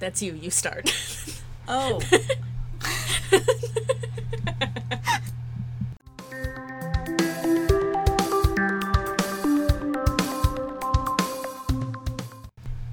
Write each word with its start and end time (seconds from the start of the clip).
That's 0.00 0.22
you. 0.22 0.32
You 0.32 0.50
start. 0.50 0.92
Oh. 1.68 2.00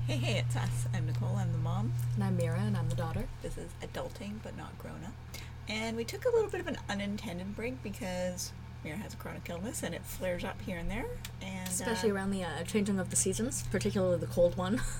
hey, 0.05 0.17
hey, 0.17 0.39
it's 0.39 0.55
us. 0.57 0.85
I'm 0.93 1.07
Nicole. 1.07 1.37
I'm 1.37 1.51
the 1.53 1.57
mom. 1.59 1.93
and 2.15 2.23
I'm 2.25 2.35
Mira, 2.35 2.59
and 2.59 2.75
I'm 2.75 2.89
the 2.89 2.95
daughter. 2.95 3.23
This 3.41 3.57
is 3.57 3.71
adulting, 3.81 4.33
but 4.43 4.57
not 4.57 4.77
grown 4.77 4.99
up. 5.05 5.13
And 5.69 5.95
we 5.95 6.03
took 6.03 6.25
a 6.25 6.29
little 6.29 6.49
bit 6.49 6.59
of 6.59 6.67
an 6.67 6.77
unintended 6.89 7.55
break 7.55 7.81
because 7.81 8.51
Mira 8.83 8.97
has 8.97 9.13
a 9.13 9.17
chronic 9.17 9.49
illness 9.49 9.81
and 9.81 9.95
it 9.95 10.03
flares 10.03 10.43
up 10.43 10.61
here 10.61 10.77
and 10.77 10.91
there. 10.91 11.05
And 11.41 11.69
Especially 11.69 12.11
uh, 12.11 12.15
around 12.15 12.31
the 12.31 12.43
uh, 12.43 12.63
changing 12.65 12.99
of 12.99 13.09
the 13.11 13.15
seasons, 13.15 13.63
particularly 13.71 14.17
the 14.17 14.27
cold 14.27 14.57
one. 14.57 14.81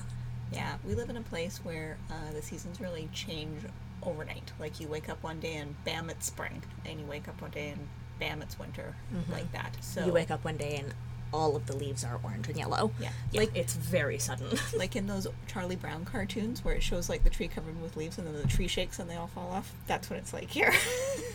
Yeah, 0.88 0.94
we 0.94 1.00
live 1.00 1.10
in 1.10 1.16
a 1.16 1.22
place 1.22 1.60
where 1.62 1.96
uh, 2.10 2.32
the 2.34 2.42
seasons 2.42 2.80
really 2.80 3.08
change 3.12 3.62
overnight. 4.02 4.52
Like 4.58 4.80
you 4.80 4.88
wake 4.88 5.08
up 5.08 5.22
one 5.22 5.40
day 5.40 5.56
and 5.56 5.74
bam, 5.84 6.10
it's 6.10 6.26
spring, 6.26 6.62
and 6.86 7.00
you 7.00 7.06
wake 7.06 7.28
up 7.28 7.40
one 7.40 7.50
day 7.50 7.68
and 7.70 7.88
bam, 8.18 8.42
it's 8.42 8.58
winter, 8.58 8.94
like 9.30 9.50
that. 9.52 9.76
So 9.80 10.04
you 10.06 10.12
wake 10.12 10.30
up 10.30 10.44
one 10.44 10.56
day 10.56 10.76
and 10.76 10.94
all 11.32 11.56
of 11.56 11.66
the 11.66 11.76
leaves 11.76 12.04
are 12.04 12.18
orange 12.24 12.48
and 12.48 12.56
yellow. 12.56 12.90
Yeah. 12.98 13.10
like 13.32 13.48
Like- 13.48 13.56
it's 13.56 13.74
very 13.74 14.18
sudden. 14.18 14.58
like 14.76 14.96
in 14.96 15.06
those 15.06 15.26
Charlie 15.46 15.76
Brown 15.76 16.04
cartoons 16.04 16.64
where 16.64 16.74
it 16.74 16.82
shows 16.82 17.08
like 17.08 17.22
the 17.22 17.30
tree 17.30 17.48
covered 17.48 17.80
with 17.82 17.96
leaves 17.96 18.16
and 18.18 18.26
then 18.26 18.34
the 18.40 18.48
tree 18.48 18.68
shakes 18.68 18.98
and 18.98 19.08
they 19.10 19.16
all 19.16 19.26
fall 19.28 19.50
off. 19.52 19.72
That's 19.86 20.08
what 20.08 20.18
it's 20.18 20.32
like 20.32 20.50
here. 20.50 20.72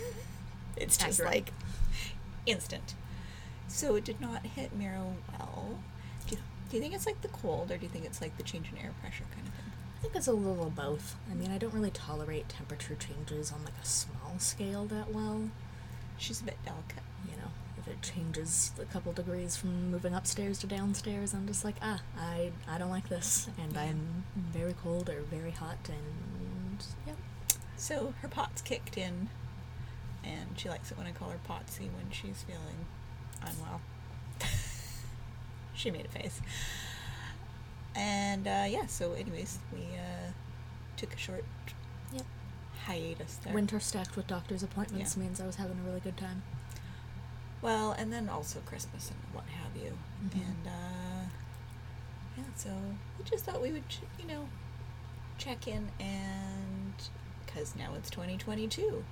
it's 0.77 0.97
just 0.97 1.19
Accurate. 1.19 1.31
like 1.31 1.53
instant. 2.45 2.95
So 3.67 3.95
it 3.95 4.03
did 4.03 4.19
not 4.19 4.45
hit 4.45 4.75
Mira 4.75 5.03
well. 5.39 5.77
Do 6.73 6.77
you, 6.77 6.81
think 6.81 6.95
it's 6.95 7.05
like 7.05 7.21
the 7.21 7.27
cold 7.27 7.69
or 7.69 7.77
do 7.77 7.83
you 7.83 7.87
think 7.87 8.03
it's 8.03 8.19
like 8.19 8.35
the 8.35 8.41
change 8.41 8.71
in 8.71 8.79
air 8.79 8.95
pressure 8.99 9.25
kind 9.35 9.47
of 9.47 9.53
thing? 9.53 9.71
I 9.95 10.01
think 10.01 10.15
it's 10.15 10.25
a 10.25 10.33
little 10.33 10.65
of 10.65 10.75
both. 10.75 11.15
I 11.29 11.35
mean, 11.35 11.51
I 11.51 11.59
don't 11.59 11.71
really 11.71 11.91
tolerate 11.91 12.49
temperature 12.49 12.95
changes 12.95 13.51
on 13.51 13.63
like 13.63 13.75
a 13.79 13.85
small 13.85 14.39
scale 14.39 14.85
that 14.85 15.13
well. 15.13 15.51
She's 16.17 16.41
a 16.41 16.45
bit 16.45 16.57
delicate. 16.65 17.03
You 17.29 17.37
know, 17.37 17.51
if 17.77 17.87
it 17.87 18.01
changes 18.01 18.71
a 18.81 18.85
couple 18.85 19.13
degrees 19.13 19.55
from 19.55 19.91
moving 19.91 20.15
upstairs 20.15 20.57
to 20.61 20.67
downstairs, 20.67 21.35
I'm 21.35 21.45
just 21.45 21.63
like, 21.63 21.75
ah, 21.83 22.01
I 22.17 22.51
I 22.67 22.79
don't 22.79 22.89
like 22.89 23.07
this, 23.07 23.49
and 23.61 23.77
I'm 23.77 24.23
very 24.35 24.73
cold 24.73 25.11
or 25.11 25.21
very 25.21 25.51
hot, 25.51 25.77
and 25.87 26.83
yeah. 27.05 27.13
So 27.77 28.15
her 28.23 28.27
POTS 28.27 28.63
kicked 28.63 28.97
in, 28.97 29.29
and 30.23 30.57
she 30.57 30.69
likes 30.69 30.89
it 30.89 30.97
when 30.97 31.05
I 31.05 31.11
call 31.11 31.29
her 31.29 31.39
Potsy 31.47 31.91
when 31.93 32.09
she's 32.09 32.41
feeling 32.41 32.87
unwell. 33.43 33.79
She 35.73 35.91
made 35.91 36.05
a 36.05 36.09
face. 36.09 36.41
And 37.95 38.47
uh, 38.47 38.65
yeah, 38.67 38.85
so 38.87 39.13
anyways, 39.13 39.59
we 39.71 39.79
uh, 39.97 40.31
took 40.97 41.13
a 41.13 41.17
short 41.17 41.45
Yep. 42.11 42.23
hiatus 42.85 43.37
there. 43.43 43.53
Winter 43.53 43.79
stacked 43.79 44.15
with 44.15 44.27
doctor's 44.27 44.63
appointments 44.63 45.15
Yeah. 45.15 45.23
means 45.23 45.39
I 45.41 45.45
was 45.45 45.55
having 45.57 45.79
a 45.79 45.87
really 45.87 45.99
good 45.99 46.17
time. 46.17 46.43
Well, 47.61 47.91
and 47.93 48.11
then 48.11 48.29
also 48.29 48.59
Christmas 48.65 49.09
and 49.09 49.19
what 49.33 49.45
have 49.45 49.75
you. 49.81 49.97
Mhm. 50.25 50.33
And 50.41 50.67
uh, 50.67 51.25
yeah, 52.37 52.43
so 52.55 52.69
we 53.17 53.23
just 53.25 53.45
thought 53.45 53.61
we 53.61 53.71
would, 53.71 53.87
ch- 53.89 54.01
you 54.19 54.25
know, 54.27 54.47
check 55.37 55.67
in 55.67 55.89
and 55.99 56.93
because 57.45 57.75
now 57.75 57.91
it's 57.97 58.09
2022. 58.09 59.03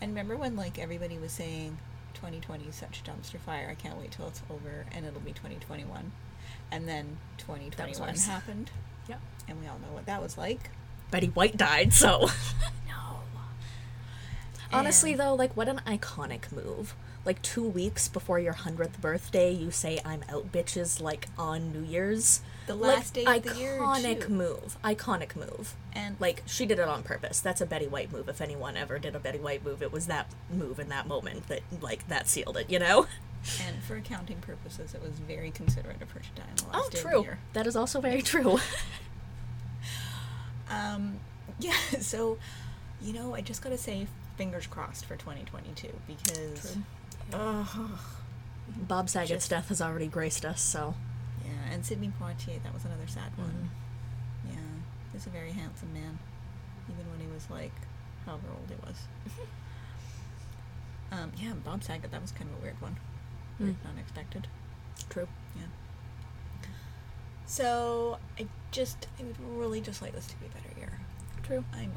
And 0.00 0.10
remember 0.10 0.36
when 0.36 0.56
like 0.56 0.78
everybody 0.78 1.18
was 1.18 1.32
saying 1.32 1.78
2020 2.20 2.64
is 2.68 2.74
such 2.74 3.02
dumpster 3.02 3.38
fire. 3.40 3.68
I 3.70 3.74
can't 3.74 3.98
wait 3.98 4.10
till 4.12 4.28
it's 4.28 4.42
over 4.50 4.84
and 4.92 5.06
it'll 5.06 5.20
be 5.20 5.32
2021. 5.32 6.12
And 6.70 6.86
then 6.88 7.16
2021 7.38 8.08
worse. 8.10 8.26
happened, 8.26 8.70
Yep. 9.08 9.20
and 9.48 9.60
we 9.60 9.66
all 9.66 9.78
know 9.78 9.92
what 9.92 10.06
that 10.06 10.22
was 10.22 10.36
like. 10.38 10.70
Betty 11.10 11.28
White 11.28 11.56
died, 11.56 11.92
so. 11.92 12.28
No. 12.88 13.20
Honestly, 14.72 15.12
And- 15.12 15.20
though, 15.20 15.34
like, 15.34 15.56
what 15.56 15.68
an 15.68 15.80
iconic 15.86 16.52
move. 16.52 16.94
Like, 17.24 17.42
two 17.42 17.66
weeks 17.68 18.08
before 18.08 18.38
your 18.38 18.54
100th 18.54 19.00
birthday, 19.00 19.52
you 19.52 19.70
say, 19.70 20.00
I'm 20.04 20.24
out, 20.28 20.50
bitches, 20.52 21.00
like, 21.02 21.28
on 21.38 21.70
New 21.72 21.82
Year's. 21.82 22.40
The 22.66 22.74
Like, 22.74 22.96
last 22.96 23.14
day 23.14 23.24
of 23.24 23.42
the 23.42 23.54
year, 23.56 23.78
Iconic 23.78 24.28
move. 24.28 24.78
Iconic 24.82 25.36
move. 25.36 25.74
And 25.92 26.16
Like, 26.18 26.42
she 26.46 26.64
did 26.66 26.78
it 26.78 26.88
on 26.88 27.02
purpose. 27.02 27.40
That's 27.40 27.60
a 27.60 27.66
Betty 27.66 27.86
White 27.86 28.10
move. 28.10 28.28
If 28.28 28.40
anyone 28.40 28.76
ever 28.76 28.98
did 28.98 29.14
a 29.14 29.18
Betty 29.18 29.38
White 29.38 29.64
move, 29.64 29.82
it 29.82 29.92
was 29.92 30.06
that 30.06 30.30
move 30.50 30.78
in 30.80 30.88
that 30.88 31.06
moment 31.06 31.48
that, 31.48 31.60
like, 31.80 32.08
that 32.08 32.26
sealed 32.28 32.56
it, 32.56 32.70
you 32.70 32.78
know? 32.78 33.06
and 33.66 33.82
for 33.82 33.96
accounting 33.96 34.36
purposes, 34.38 34.94
it 34.94 35.02
was 35.02 35.12
very 35.12 35.50
considerate 35.50 36.00
of 36.02 36.10
her 36.10 36.20
to 36.20 36.28
die 36.34 36.42
on 36.48 36.56
the 36.56 36.64
last 36.64 36.74
Oh, 36.74 36.90
day 36.90 36.98
of 36.98 37.04
the 37.04 37.10
true. 37.10 37.22
year. 37.22 37.38
That 37.54 37.66
is 37.66 37.74
also 37.76 38.00
very 38.00 38.22
true. 38.22 38.58
Um, 40.70 41.18
yeah, 41.58 41.72
so, 42.00 42.38
you 43.02 43.12
know, 43.12 43.34
I 43.34 43.40
just 43.40 43.62
gotta 43.62 43.78
say, 43.78 44.06
fingers 44.36 44.66
crossed 44.66 45.04
for 45.04 45.16
2022 45.16 45.88
because, 46.06 46.72
True. 46.74 46.82
Ugh. 47.32 47.90
Bob 48.76 49.08
Saget's 49.10 49.30
Just- 49.30 49.50
death 49.50 49.68
has 49.68 49.80
already 49.82 50.06
graced 50.06 50.44
us, 50.44 50.60
so. 50.60 50.94
yeah, 51.44 51.72
and 51.72 51.84
Sidney 51.84 52.12
Poitier, 52.20 52.62
that 52.62 52.72
was 52.72 52.84
another 52.84 53.06
sad 53.06 53.36
one. 53.36 53.70
Mhm. 54.46 54.52
Yeah, 54.52 55.12
he's 55.12 55.26
a 55.26 55.30
very 55.30 55.52
handsome 55.52 55.92
man, 55.92 56.18
even 56.88 57.10
when 57.10 57.20
he 57.20 57.26
was 57.26 57.48
like, 57.50 57.72
however 58.26 58.46
old 58.50 58.68
he 58.68 58.76
was. 58.86 59.08
um, 61.12 61.32
yeah, 61.36 61.52
Bob 61.54 61.82
Saget, 61.82 62.10
that 62.10 62.22
was 62.22 62.32
kind 62.32 62.48
of 62.50 62.58
a 62.58 62.62
weird 62.62 62.80
one, 62.80 62.96
weird, 63.58 63.76
Mm. 63.82 63.90
unexpected. 63.90 64.46
True. 65.08 65.28
Yeah. 65.56 65.62
So 67.46 68.18
I 68.38 68.46
just, 68.70 69.08
I 69.18 69.24
would 69.24 69.40
really 69.40 69.80
just 69.80 70.00
like 70.02 70.12
this 70.12 70.26
to 70.28 70.36
be 70.36 70.46
a 70.46 70.50
better 70.50 70.78
year. 70.78 70.92
True. 71.42 71.64
I'm 71.74 71.92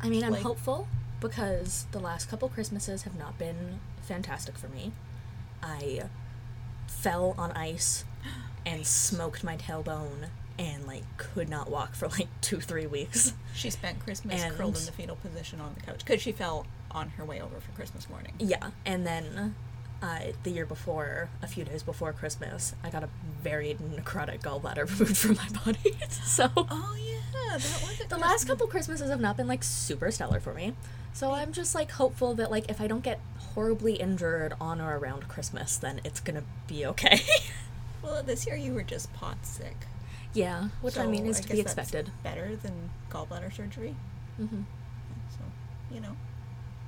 I 0.00 0.08
mean, 0.08 0.22
I'm 0.24 0.34
hopeful 0.34 0.88
because 1.20 1.86
the 1.92 2.00
last 2.00 2.28
couple 2.28 2.48
Christmases 2.48 3.02
have 3.02 3.16
not 3.16 3.38
been 3.38 3.80
fantastic 4.02 4.56
for 4.58 4.68
me. 4.68 4.92
I 5.62 6.02
fell 6.86 7.34
on 7.38 7.52
ice 7.52 8.04
and 8.66 8.86
smoked 8.86 9.42
my 9.44 9.56
tailbone 9.56 10.28
and 10.58 10.86
like 10.86 11.04
could 11.16 11.48
not 11.48 11.70
walk 11.70 11.94
for 11.94 12.08
like 12.08 12.28
two, 12.40 12.60
three 12.60 12.86
weeks. 12.86 13.32
She 13.54 13.70
spent 13.70 14.00
Christmas 14.00 14.42
And- 14.42 14.54
curled 14.54 14.76
in 14.78 14.84
the 14.86 14.92
fetal 14.92 15.16
position 15.16 15.60
on 15.60 15.74
the 15.74 15.80
couch 15.80 15.98
because 16.04 16.20
she 16.20 16.32
fell 16.32 16.66
on 16.90 17.10
her 17.10 17.24
way 17.24 17.40
over 17.40 17.58
for 17.60 17.70
Christmas 17.72 18.08
morning. 18.10 18.32
Yeah, 18.38 18.70
and 18.84 19.06
then 19.06 19.54
uh, 20.02 20.18
the 20.42 20.50
year 20.50 20.66
before, 20.66 21.30
a 21.40 21.46
few 21.46 21.64
days 21.64 21.82
before 21.82 22.12
Christmas, 22.12 22.74
I 22.84 22.90
got 22.90 23.02
a 23.02 23.08
very 23.42 23.74
necrotic 23.74 24.40
gallbladder 24.42 24.90
removed 24.98 25.16
from 25.16 25.36
my 25.36 25.48
body. 25.64 25.96
so 26.10 26.50
Oh 26.56 26.96
yeah, 26.98 27.48
that 27.50 27.54
was 27.54 28.02
the 28.08 28.18
last 28.18 28.46
couple 28.46 28.66
Christmases 28.66 29.08
have 29.10 29.20
not 29.20 29.36
been 29.38 29.46
like 29.48 29.64
super 29.64 30.10
stellar 30.10 30.38
for 30.40 30.52
me. 30.52 30.74
So 31.14 31.32
I'm 31.32 31.52
just 31.52 31.74
like 31.74 31.90
hopeful 31.92 32.34
that 32.34 32.50
like 32.50 32.70
if 32.70 32.80
I 32.80 32.86
don't 32.86 33.02
get 33.02 33.20
horribly 33.54 33.94
injured 33.94 34.54
on 34.60 34.80
or 34.80 34.98
around 34.98 35.28
Christmas, 35.28 35.76
then 35.76 36.00
it's 36.04 36.20
gonna 36.20 36.44
be 36.66 36.84
okay. 36.86 37.20
Well, 38.02 38.20
this 38.24 38.46
year 38.48 38.56
you 38.56 38.74
were 38.74 38.82
just 38.82 39.12
POTS 39.12 39.48
sick. 39.48 39.76
yeah, 40.34 40.70
which 40.80 40.98
I 40.98 41.06
mean 41.06 41.24
is 41.24 41.38
to 41.38 41.48
be 41.48 41.60
expected. 41.60 42.10
Better 42.24 42.56
than 42.56 42.90
gallbladder 43.10 43.54
surgery. 43.54 43.94
Mm-hmm. 44.40 44.62
So 45.30 45.38
you 45.94 46.00
know, 46.00 46.16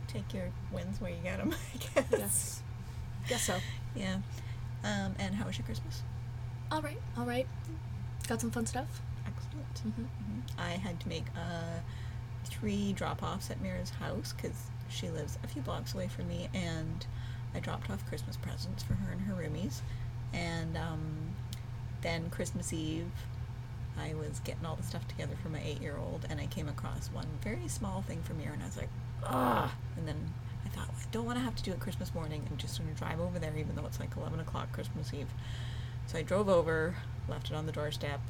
take 0.08 0.34
your 0.34 0.50
wins 0.72 1.00
where 1.00 1.12
you 1.12 1.18
get 1.22 1.38
them. 1.38 1.54
I 1.96 2.00
guess. 2.00 2.10
Yes. 2.10 2.62
Guess 3.28 3.42
so. 3.44 3.58
Yeah. 3.94 4.16
Um, 4.82 5.14
and 5.20 5.36
how 5.36 5.46
was 5.46 5.56
your 5.56 5.64
Christmas? 5.66 6.02
All 6.72 6.82
right, 6.82 6.98
all 7.16 7.24
right. 7.26 7.46
Got 8.26 8.40
some 8.40 8.50
fun 8.50 8.66
stuff. 8.66 9.00
Excellent. 9.24 9.74
Mm-hmm. 9.86 10.02
Mhm. 10.02 10.42
I 10.58 10.70
had 10.72 10.98
to 10.98 11.08
make 11.08 11.26
uh, 11.36 11.78
three 12.44 12.92
drop 12.92 13.22
offs 13.22 13.52
at 13.52 13.60
Mira's 13.62 13.90
house 13.90 14.32
because 14.36 14.66
she 14.94 15.10
lives 15.10 15.38
a 15.42 15.48
few 15.48 15.62
blocks 15.62 15.94
away 15.94 16.08
from 16.08 16.28
me, 16.28 16.48
and 16.54 17.06
I 17.54 17.60
dropped 17.60 17.90
off 17.90 18.06
Christmas 18.08 18.36
presents 18.36 18.82
for 18.82 18.94
her 18.94 19.12
and 19.12 19.20
her 19.22 19.34
roomies. 19.34 19.80
And 20.32 20.76
um, 20.76 21.00
then 22.02 22.30
Christmas 22.30 22.72
Eve, 22.72 23.10
I 23.98 24.14
was 24.14 24.40
getting 24.40 24.66
all 24.66 24.76
the 24.76 24.82
stuff 24.82 25.06
together 25.08 25.34
for 25.42 25.48
my 25.48 25.60
eight 25.64 25.80
year 25.80 25.96
old, 25.96 26.26
and 26.28 26.40
I 26.40 26.46
came 26.46 26.68
across 26.68 27.08
one 27.08 27.26
very 27.42 27.68
small 27.68 28.02
thing 28.02 28.22
for 28.22 28.34
Mira, 28.34 28.52
and 28.52 28.62
I 28.62 28.66
was 28.66 28.76
like, 28.76 28.88
ah! 29.24 29.74
And 29.96 30.08
then 30.08 30.16
I 30.64 30.68
thought, 30.70 30.88
I 30.88 31.04
don't 31.12 31.24
want 31.24 31.38
to 31.38 31.44
have 31.44 31.54
to 31.56 31.62
do 31.62 31.72
it 31.72 31.80
Christmas 31.80 32.14
morning. 32.14 32.46
I'm 32.50 32.56
just 32.56 32.78
going 32.78 32.92
to 32.92 32.98
drive 32.98 33.20
over 33.20 33.38
there, 33.38 33.56
even 33.56 33.76
though 33.76 33.86
it's 33.86 34.00
like 34.00 34.16
11 34.16 34.40
o'clock 34.40 34.72
Christmas 34.72 35.12
Eve. 35.14 35.28
So 36.06 36.18
I 36.18 36.22
drove 36.22 36.48
over, 36.48 36.96
left 37.28 37.50
it 37.50 37.56
on 37.56 37.66
the 37.66 37.72
doorstep, 37.72 38.20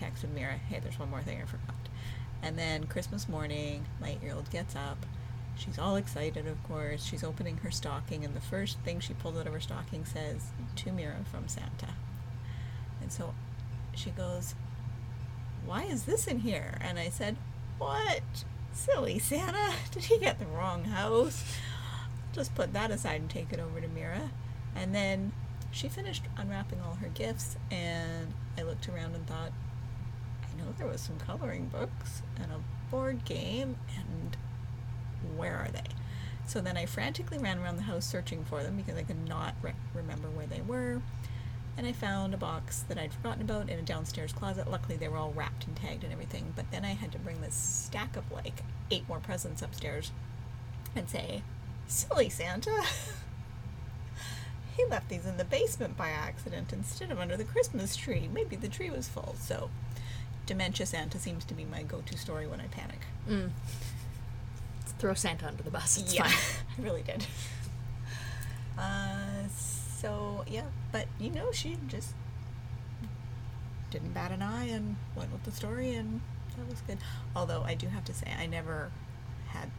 texted 0.00 0.32
Mira, 0.34 0.54
hey, 0.54 0.80
there's 0.80 0.98
one 0.98 1.10
more 1.10 1.22
thing 1.22 1.40
I 1.40 1.44
forgot. 1.44 1.74
And 2.42 2.58
then 2.58 2.84
Christmas 2.84 3.28
morning, 3.28 3.86
my 4.00 4.10
eight 4.10 4.22
year 4.22 4.34
old 4.34 4.50
gets 4.50 4.76
up. 4.76 4.98
She's 5.56 5.78
all 5.78 5.96
excited, 5.96 6.46
of 6.46 6.62
course. 6.64 7.04
She's 7.04 7.24
opening 7.24 7.58
her 7.58 7.70
stocking, 7.70 8.24
and 8.24 8.34
the 8.34 8.40
first 8.40 8.78
thing 8.80 9.00
she 9.00 9.14
pulls 9.14 9.36
out 9.36 9.46
of 9.46 9.52
her 9.52 9.60
stocking 9.60 10.04
says, 10.04 10.48
To 10.76 10.92
Mira 10.92 11.24
from 11.30 11.48
Santa. 11.48 11.94
And 13.00 13.12
so 13.12 13.34
she 13.94 14.10
goes, 14.10 14.54
Why 15.64 15.84
is 15.84 16.04
this 16.04 16.26
in 16.26 16.40
here? 16.40 16.78
And 16.80 16.98
I 16.98 17.08
said, 17.08 17.36
What? 17.78 18.22
Silly 18.72 19.18
Santa. 19.18 19.72
Did 19.92 20.04
he 20.04 20.18
get 20.18 20.38
the 20.38 20.46
wrong 20.46 20.84
house? 20.84 21.44
Just 22.32 22.54
put 22.54 22.72
that 22.72 22.90
aside 22.90 23.20
and 23.20 23.30
take 23.30 23.52
it 23.52 23.60
over 23.60 23.80
to 23.80 23.88
Mira. 23.88 24.30
And 24.74 24.92
then 24.94 25.32
she 25.70 25.88
finished 25.88 26.24
unwrapping 26.36 26.80
all 26.80 26.94
her 26.94 27.08
gifts, 27.08 27.56
and 27.70 28.32
I 28.58 28.62
looked 28.62 28.88
around 28.88 29.14
and 29.14 29.26
thought, 29.26 29.52
I 30.42 30.56
know 30.56 30.72
there 30.78 30.86
was 30.86 31.00
some 31.00 31.18
coloring 31.18 31.66
books 31.66 32.22
and 32.40 32.52
a 32.52 32.60
board 32.90 33.24
game, 33.24 33.76
and 33.96 34.36
where 35.36 35.56
are 35.56 35.68
they? 35.72 35.84
So 36.46 36.60
then 36.60 36.76
I 36.76 36.86
frantically 36.86 37.38
ran 37.38 37.58
around 37.58 37.76
the 37.76 37.82
house 37.82 38.04
searching 38.04 38.44
for 38.44 38.62
them 38.62 38.76
because 38.76 38.96
I 38.96 39.02
could 39.02 39.28
not 39.28 39.54
re- 39.62 39.72
remember 39.94 40.28
where 40.28 40.46
they 40.46 40.60
were. 40.60 41.00
And 41.76 41.86
I 41.86 41.92
found 41.92 42.34
a 42.34 42.36
box 42.36 42.84
that 42.88 42.98
I'd 42.98 43.12
forgotten 43.12 43.42
about 43.42 43.68
in 43.68 43.78
a 43.78 43.82
downstairs 43.82 44.32
closet. 44.32 44.70
Luckily, 44.70 44.96
they 44.96 45.08
were 45.08 45.16
all 45.16 45.32
wrapped 45.32 45.66
and 45.66 45.74
tagged 45.74 46.04
and 46.04 46.12
everything. 46.12 46.52
But 46.54 46.70
then 46.70 46.84
I 46.84 46.94
had 46.94 47.10
to 47.12 47.18
bring 47.18 47.40
this 47.40 47.54
stack 47.54 48.16
of 48.16 48.30
like 48.30 48.62
eight 48.90 49.08
more 49.08 49.18
presents 49.18 49.62
upstairs 49.62 50.12
and 50.94 51.08
say, 51.08 51.42
Silly 51.88 52.28
Santa. 52.28 52.82
he 54.76 54.84
left 54.86 55.08
these 55.08 55.26
in 55.26 55.36
the 55.36 55.44
basement 55.44 55.96
by 55.96 56.10
accident 56.10 56.72
instead 56.72 57.10
of 57.10 57.18
under 57.18 57.36
the 57.36 57.44
Christmas 57.44 57.96
tree. 57.96 58.28
Maybe 58.32 58.54
the 58.54 58.68
tree 58.68 58.90
was 58.90 59.08
full. 59.08 59.34
So, 59.40 59.70
Dementia 60.46 60.86
Santa 60.86 61.18
seems 61.18 61.44
to 61.46 61.54
be 61.54 61.64
my 61.64 61.82
go 61.82 62.02
to 62.02 62.18
story 62.18 62.46
when 62.46 62.60
I 62.60 62.66
panic. 62.66 63.00
Mm. 63.28 63.50
Throw 64.98 65.14
Santa 65.14 65.46
under 65.46 65.62
the 65.62 65.70
bus. 65.70 65.98
It's 65.98 66.14
yeah, 66.14 66.26
fine. 66.28 66.64
I 66.78 66.82
really 66.82 67.02
did. 67.02 67.26
Uh, 68.78 69.48
so 69.48 70.44
yeah, 70.48 70.64
but 70.92 71.06
you 71.18 71.30
know, 71.30 71.52
she 71.52 71.76
just 71.88 72.14
didn't 73.90 74.12
bat 74.14 74.30
an 74.32 74.42
eye 74.42 74.66
and 74.66 74.96
went 75.14 75.32
with 75.32 75.44
the 75.44 75.52
story, 75.52 75.94
and 75.94 76.20
that 76.56 76.68
was 76.68 76.80
good. 76.82 76.98
Although 77.36 77.62
I 77.62 77.74
do 77.74 77.88
have 77.88 78.04
to 78.04 78.14
say, 78.14 78.32
I 78.38 78.46
never 78.46 78.90
had 79.48 79.70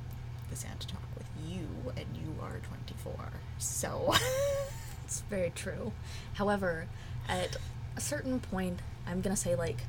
the 0.50 0.56
Santa 0.56 0.88
talk 0.88 1.02
with 1.18 1.28
you, 1.48 1.68
and 1.98 2.06
you 2.16 2.36
are 2.42 2.60
twenty 2.60 2.96
four, 3.04 3.32
so 3.58 4.14
It's 5.06 5.22
very 5.22 5.52
true. 5.52 5.94
However, 6.34 6.88
at 7.30 7.58
a 7.96 8.02
certain 8.02 8.40
point, 8.40 8.80
I'm 9.08 9.22
gonna 9.22 9.36
say 9.36 9.56
like 9.56 9.82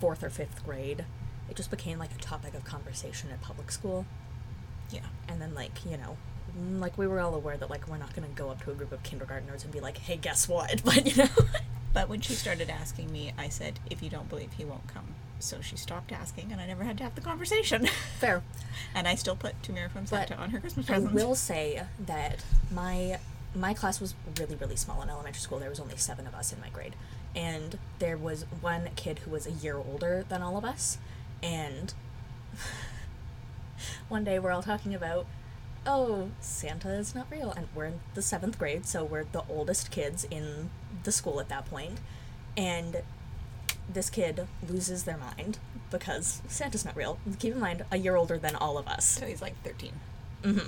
fourth 0.00 0.22
or 0.22 0.30
fifth 0.30 0.64
grade, 0.64 1.04
it 1.48 1.56
just 1.56 1.70
became 1.70 1.98
like 1.98 2.12
a 2.12 2.18
topic 2.18 2.54
of 2.54 2.64
conversation 2.64 3.30
at 3.30 3.40
public 3.42 3.70
school. 3.70 4.06
yeah. 4.90 5.00
And 5.28 5.40
then 5.40 5.54
like, 5.54 5.84
you 5.84 5.96
know, 5.96 6.16
like 6.78 6.96
we 6.96 7.06
were 7.06 7.20
all 7.20 7.34
aware 7.34 7.56
that 7.56 7.70
like 7.70 7.88
we're 7.88 7.98
not 7.98 8.14
gonna 8.14 8.28
go 8.34 8.50
up 8.50 8.62
to 8.64 8.70
a 8.70 8.74
group 8.74 8.92
of 8.92 9.02
kindergartners 9.02 9.64
and 9.64 9.72
be 9.72 9.80
like, 9.80 9.98
hey, 9.98 10.16
guess 10.16 10.48
what? 10.48 10.82
But 10.84 11.06
you 11.06 11.24
know 11.24 11.28
But 11.92 12.08
when 12.08 12.20
she 12.20 12.32
started 12.34 12.70
asking 12.70 13.12
me, 13.12 13.32
I 13.38 13.48
said, 13.48 13.78
"If 13.88 14.02
you 14.02 14.10
don't 14.10 14.28
believe, 14.28 14.52
he 14.54 14.64
won't 14.64 14.88
come." 14.88 15.14
So 15.38 15.60
she 15.60 15.76
stopped 15.76 16.10
asking, 16.10 16.50
and 16.50 16.60
I 16.60 16.66
never 16.66 16.82
had 16.82 16.98
to 16.98 17.04
have 17.04 17.14
the 17.14 17.20
conversation. 17.20 17.86
Fair. 18.18 18.42
and 18.96 19.06
I 19.06 19.14
still 19.14 19.36
put 19.36 19.62
"To 19.62 19.72
Mira 19.72 19.88
from 19.88 20.04
But 20.10 20.32
on 20.32 20.50
her 20.50 20.58
Christmas 20.58 20.86
presents. 20.86 21.12
I 21.12 21.14
will 21.14 21.36
say 21.36 21.82
that 22.00 22.44
my 22.72 23.18
my 23.54 23.74
class 23.74 24.00
was 24.00 24.14
really 24.40 24.56
really 24.56 24.74
small 24.74 25.02
in 25.02 25.08
elementary 25.08 25.40
school. 25.40 25.60
There 25.60 25.70
was 25.70 25.78
only 25.78 25.96
seven 25.96 26.26
of 26.26 26.34
us 26.34 26.52
in 26.52 26.60
my 26.60 26.68
grade, 26.68 26.96
and 27.36 27.78
there 28.00 28.16
was 28.16 28.44
one 28.60 28.88
kid 28.96 29.20
who 29.20 29.30
was 29.30 29.46
a 29.46 29.52
year 29.52 29.76
older 29.76 30.24
than 30.28 30.42
all 30.42 30.56
of 30.56 30.64
us, 30.64 30.98
and 31.42 31.92
one 34.08 34.24
day 34.24 34.38
we're 34.38 34.50
all 34.52 34.62
talking 34.62 34.94
about. 34.94 35.26
Oh, 35.86 36.30
Santa 36.40 36.88
is 36.94 37.14
not 37.14 37.26
real. 37.30 37.50
And 37.50 37.68
we're 37.74 37.84
in 37.86 38.00
the 38.14 38.22
seventh 38.22 38.58
grade, 38.58 38.86
so 38.86 39.04
we're 39.04 39.24
the 39.24 39.44
oldest 39.50 39.90
kids 39.90 40.24
in 40.30 40.70
the 41.02 41.12
school 41.12 41.40
at 41.40 41.50
that 41.50 41.66
point. 41.68 41.98
And 42.56 43.02
this 43.92 44.08
kid 44.08 44.46
loses 44.66 45.04
their 45.04 45.18
mind 45.18 45.58
because 45.90 46.40
Santa's 46.48 46.86
not 46.86 46.96
real. 46.96 47.18
Keep 47.38 47.54
in 47.54 47.60
mind, 47.60 47.84
a 47.92 47.98
year 47.98 48.16
older 48.16 48.38
than 48.38 48.56
all 48.56 48.78
of 48.78 48.88
us 48.88 49.04
So 49.04 49.26
he's 49.26 49.42
like 49.42 49.62
thirteen. 49.62 49.92
hmm 50.42 50.58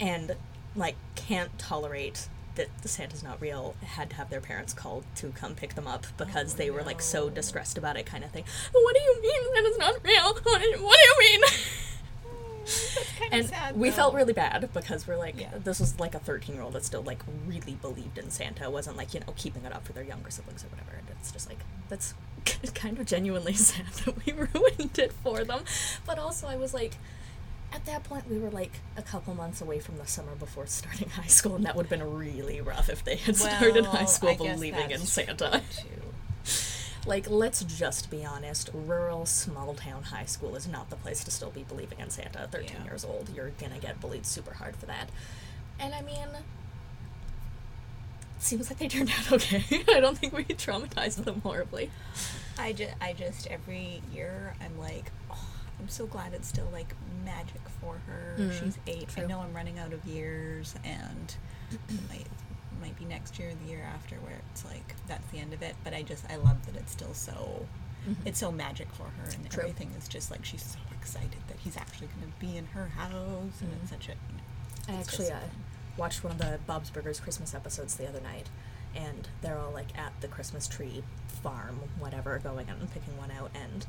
and 0.00 0.34
like 0.74 0.96
can't 1.14 1.56
tolerate 1.56 2.26
that 2.56 2.68
the 2.82 2.88
Santa's 2.88 3.22
not 3.22 3.40
real. 3.40 3.74
Had 3.84 4.10
to 4.10 4.16
have 4.16 4.30
their 4.30 4.40
parents 4.40 4.72
called 4.72 5.04
to 5.16 5.28
come 5.30 5.54
pick 5.54 5.74
them 5.74 5.86
up 5.86 6.06
because 6.16 6.54
Oh, 6.54 6.56
they 6.56 6.70
were 6.70 6.82
like 6.82 7.00
so 7.02 7.28
distressed 7.30 7.76
about 7.78 7.96
it, 7.96 8.06
kind 8.06 8.24
of 8.24 8.30
thing. 8.30 8.44
What 8.72 8.94
do 8.96 9.02
you 9.02 9.22
mean 9.22 9.54
Santa's 9.54 9.78
not 9.78 9.94
real? 10.04 10.34
What 10.42 10.60
do 10.62 10.68
you, 10.68 10.76
what 10.84 10.96
do 10.96 11.24
you 11.24 11.38
mean? 11.40 11.40
That's 12.64 13.30
and 13.30 13.46
sad. 13.46 13.76
we 13.76 13.90
felt 13.90 14.14
really 14.14 14.32
bad 14.32 14.70
because 14.72 15.06
we're 15.06 15.18
like, 15.18 15.38
Yeah. 15.38 15.50
this 15.62 15.80
was 15.80 16.00
like 16.00 16.14
a 16.14 16.18
13 16.18 16.54
year 16.54 16.64
old 16.64 16.72
that 16.72 16.84
still 16.84 17.02
like 17.02 17.22
really 17.46 17.74
believed 17.74 18.16
in 18.16 18.30
Santa. 18.30 18.64
It 18.64 18.72
wasn't 18.72 18.96
like, 18.96 19.12
you 19.12 19.20
know, 19.20 19.34
keeping 19.36 19.64
it 19.64 19.72
up 19.72 19.84
for 19.86 19.92
their 19.92 20.02
younger 20.04 20.30
siblings 20.30 20.64
or 20.64 20.68
whatever. 20.68 20.92
And 20.96 21.06
it's 21.10 21.30
just 21.30 21.48
like, 21.48 21.58
that's 21.90 22.14
kind 22.74 22.98
of 22.98 23.06
genuinely 23.06 23.52
sad 23.54 23.86
that 24.04 24.24
we 24.24 24.32
ruined 24.32 24.98
it 24.98 25.12
for 25.12 25.44
them. 25.44 25.60
But 26.06 26.18
also, 26.18 26.46
I 26.46 26.56
was 26.56 26.72
like, 26.72 26.96
at 27.74 27.84
that 27.86 28.04
point, 28.04 28.28
we 28.30 28.38
were 28.38 28.50
like 28.50 28.70
a 28.96 29.02
couple 29.02 29.34
months 29.34 29.60
away 29.60 29.80
from 29.80 29.98
the 29.98 30.06
summer 30.06 30.34
before 30.38 30.66
starting 30.66 31.08
high 31.10 31.26
school, 31.26 31.56
and 31.56 31.64
that 31.66 31.74
would 31.76 31.86
have 31.86 31.98
been 31.98 32.14
really 32.16 32.60
rough 32.60 32.88
if 32.88 33.04
they 33.04 33.16
had 33.16 33.36
started 33.36 33.84
high 33.86 34.04
school 34.04 34.30
I 34.30 34.36
believing 34.36 34.90
in 34.90 35.00
Santa. 35.00 35.62
too. 35.76 35.88
Like, 37.06 37.28
let's 37.28 37.62
just 37.64 38.10
be 38.10 38.24
honest. 38.24 38.70
Rural, 38.72 39.26
small 39.26 39.74
town 39.74 40.04
high 40.04 40.24
school 40.24 40.54
is 40.56 40.66
not 40.66 40.88
the 40.88 40.96
place 40.96 41.22
to 41.24 41.30
still 41.30 41.50
be 41.50 41.64
believing 41.64 41.98
in 41.98 42.08
Santa 42.10 42.42
at 42.42 42.52
13 42.52 42.70
Yeah. 42.78 42.84
years 42.84 43.04
old. 43.04 43.28
You're 43.34 43.50
gonna 43.60 43.78
get 43.78 44.00
bullied 44.00 44.24
super 44.24 44.54
hard 44.54 44.76
for 44.76 44.86
that. 44.86 45.10
And 45.78 45.94
I 45.94 46.00
mean, 46.00 46.28
seems 48.38 48.70
like 48.70 48.78
they 48.78 48.88
turned 48.88 49.10
out 49.10 49.32
okay. 49.32 49.64
I 49.88 50.00
don't 50.00 50.16
think 50.16 50.32
we 50.32 50.44
traumatized 50.44 51.24
them 51.24 51.40
horribly. 51.42 51.90
I 52.58 52.72
just, 52.72 52.94
I 53.00 53.12
just 53.12 53.48
every 53.48 54.00
year 54.14 54.54
I'm 54.62 54.78
like, 54.78 55.10
oh, 55.30 55.48
I'm 55.80 55.88
so 55.88 56.06
glad 56.06 56.32
it's 56.32 56.48
still 56.48 56.68
like 56.72 56.94
magic 57.24 57.60
for 57.80 57.96
her. 58.06 58.36
Mm, 58.38 58.52
She's 58.60 58.78
eight. 58.86 59.08
true. 59.08 59.24
I 59.24 59.26
know 59.26 59.40
I'm 59.40 59.52
running 59.54 59.78
out 59.78 59.92
of 59.92 60.04
years, 60.04 60.74
and 60.84 61.34
it 61.72 62.08
might 62.08 62.26
might 62.80 62.98
be 62.98 63.04
next 63.04 63.38
year, 63.38 63.50
or 63.50 63.54
the 63.54 63.70
year 63.70 63.82
after, 63.94 64.16
where 64.16 64.40
it's 64.52 64.64
like 64.64 64.94
that's 65.06 65.26
the 65.30 65.38
end 65.38 65.52
of 65.52 65.62
it. 65.62 65.74
But 65.84 65.94
I 65.94 66.02
just 66.02 66.24
I 66.30 66.36
love 66.36 66.64
that 66.66 66.76
it's 66.76 66.92
still 66.92 67.14
so. 67.14 67.66
Mhm. 68.08 68.16
It's 68.26 68.38
so 68.38 68.52
magic 68.52 68.88
for 68.92 69.04
her, 69.04 69.30
and 69.32 69.48
True. 69.50 69.62
everything 69.62 69.90
is 69.98 70.06
just 70.08 70.30
like 70.30 70.44
she's 70.44 70.62
so 70.62 70.78
excited 70.92 71.38
that 71.48 71.58
he's 71.58 71.76
actually 71.76 72.08
going 72.08 72.30
to 72.32 72.38
be 72.38 72.56
in 72.56 72.66
her 72.66 72.88
house, 72.88 73.60
and 73.60 73.70
Mhm. 73.72 73.80
it's 73.82 73.90
such 73.90 74.08
a. 74.08 74.12
You 74.12 74.36
know, 74.36 74.94
I 74.98 75.00
actually 75.00 75.30
uh, 75.30 75.38
watched 75.96 76.22
one 76.22 76.32
of 76.32 76.38
the 76.38 76.58
Bob's 76.66 76.90
Burgers 76.90 77.18
Christmas 77.20 77.54
episodes 77.54 77.94
the 77.96 78.06
other 78.08 78.20
night, 78.20 78.48
and 78.94 79.28
they're 79.40 79.58
all 79.58 79.70
like 79.72 79.96
at 79.98 80.12
the 80.20 80.28
Christmas 80.28 80.68
tree 80.68 81.02
farm, 81.42 81.80
whatever, 81.98 82.38
going 82.38 82.68
out 82.68 82.76
and 82.78 82.92
picking 82.92 83.16
one 83.16 83.30
out, 83.30 83.50
and 83.54 83.86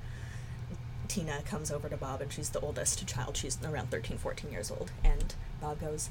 Tina 1.07 1.41
comes 1.43 1.71
over 1.71 1.89
to 1.89 1.97
Bob, 1.97 2.21
and 2.21 2.31
she's 2.31 2.49
the 2.49 2.59
oldest 2.59 3.05
child. 3.07 3.37
She's 3.37 3.57
around 3.63 3.91
13, 3.91 4.17
14 4.17 4.51
years 4.51 4.71
old, 4.71 4.91
and 5.03 5.33
Bob 5.61 5.79
goes, 5.81 6.09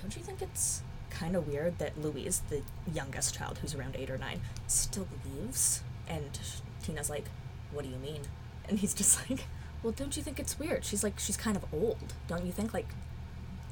"Don't 0.00 0.16
you 0.16 0.22
think 0.22 0.42
it's 0.42 0.82
kind 1.10 1.34
of 1.36 1.46
weird 1.48 1.78
that 1.78 1.96
Louise, 2.00 2.42
the 2.50 2.62
youngest 2.92 3.34
child, 3.34 3.58
who's 3.58 3.74
around 3.74 3.96
eight 3.96 4.10
or 4.10 4.18
nine, 4.18 4.40
still 4.66 5.06
believes?" 5.22 5.82
And 6.08 6.38
Tina's 6.82 7.10
like, 7.10 7.24
"What 7.72 7.84
do 7.84 7.90
you 7.90 7.96
mean?" 7.98 8.22
And 8.68 8.78
he's 8.78 8.94
just 8.94 9.18
like, 9.30 9.46
"Well, 9.82 9.92
don't 9.92 10.16
you 10.16 10.22
think 10.22 10.38
it's 10.40 10.58
weird? 10.58 10.84
She's 10.84 11.02
like, 11.04 11.18
she's 11.18 11.36
kind 11.36 11.56
of 11.56 11.64
old, 11.72 12.14
don't 12.28 12.44
you 12.46 12.52
think? 12.52 12.72
Like, 12.74 12.88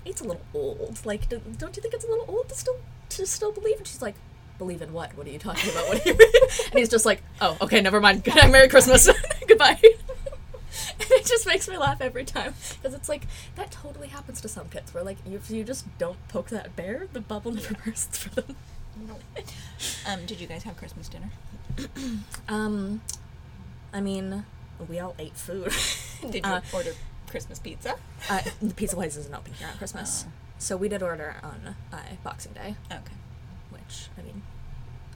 it's 0.05 0.21
a 0.21 0.25
little 0.25 0.43
old. 0.55 1.05
Like, 1.05 1.29
do, 1.29 1.41
don't 1.59 1.77
you 1.77 1.83
think 1.83 1.95
it's 1.95 2.05
a 2.05 2.09
little 2.09 2.27
old 2.29 2.49
to 2.49 2.55
still 2.55 2.77
to 3.11 3.27
still 3.27 3.53
believe?" 3.53 3.77
And 3.79 3.87
she's 3.87 4.03
like, 4.03 4.15
"Believe 4.59 4.83
in 4.83 4.93
what? 4.93 5.17
What 5.17 5.27
are 5.27 5.31
you 5.31 5.39
talking 5.39 5.71
about? 5.71 5.89
What 5.89 6.03
do 6.03 6.11
you 6.11 6.17
mean?" 6.19 6.31
and 6.71 6.79
he's 6.79 6.89
just 6.89 7.07
like, 7.07 7.23
"Oh, 7.41 7.57
okay, 7.63 7.81
never 7.81 8.01
mind. 8.01 8.27
Merry 8.51 8.69
Christmas. 8.69 9.09
Goodbye." 9.49 9.81
And 11.55 11.57
it 11.57 11.59
just 11.59 11.69
makes 11.69 11.69
me 11.69 11.79
laugh 11.79 12.01
every 12.01 12.25
time 12.25 12.55
because 12.83 12.95
it's 12.95 13.09
like 13.09 13.27
that 13.57 13.71
totally 13.71 14.09
happens 14.09 14.41
to 14.43 14.49
some 14.49 14.69
kids. 14.69 14.93
Where 14.93 15.05
like 15.05 15.19
if 15.27 15.51
you 15.51 15.65
just 15.65 15.87
don't 15.99 16.17
poke 16.29 16.49
that 16.51 16.75
bear, 16.77 17.07
the 17.13 17.21
bubble 17.21 17.53
never 17.53 17.75
bursts 17.85 18.19
for 18.19 18.41
them. 18.41 18.57
Um, 20.07 20.25
did 20.27 20.41
you 20.41 20.47
guys 20.47 20.63
have 20.65 20.77
Christmas 20.77 21.09
dinner? 21.09 21.31
Um, 22.49 23.01
I 23.93 24.01
mean, 24.01 24.45
we 24.89 24.99
all 25.01 25.15
ate 25.19 25.37
food. 25.37 25.73
Did 26.31 26.45
you 26.47 26.53
Uh, 26.53 26.61
order 26.73 26.93
Christmas 27.29 27.59
pizza? 27.59 27.95
uh, 28.31 28.41
the 28.63 28.75
pizza 28.75 28.97
place 28.97 29.17
isn't 29.17 29.35
open 29.35 29.53
here 29.55 29.69
on 29.69 29.77
Christmas, 29.79 30.25
Oh. 30.29 30.33
so 30.59 30.77
we 30.77 30.89
did 30.89 31.03
order 31.03 31.37
on 31.43 31.75
uh, 31.93 31.97
Boxing 32.23 32.53
Day. 32.53 32.77
Okay. 32.91 33.13
which 33.71 34.09
I 34.19 34.23
mean, 34.23 34.43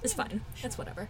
is 0.02 0.12
Yeah, 0.16 0.24
fine. 0.24 0.40
It's 0.62 0.78
whatever. 0.78 1.08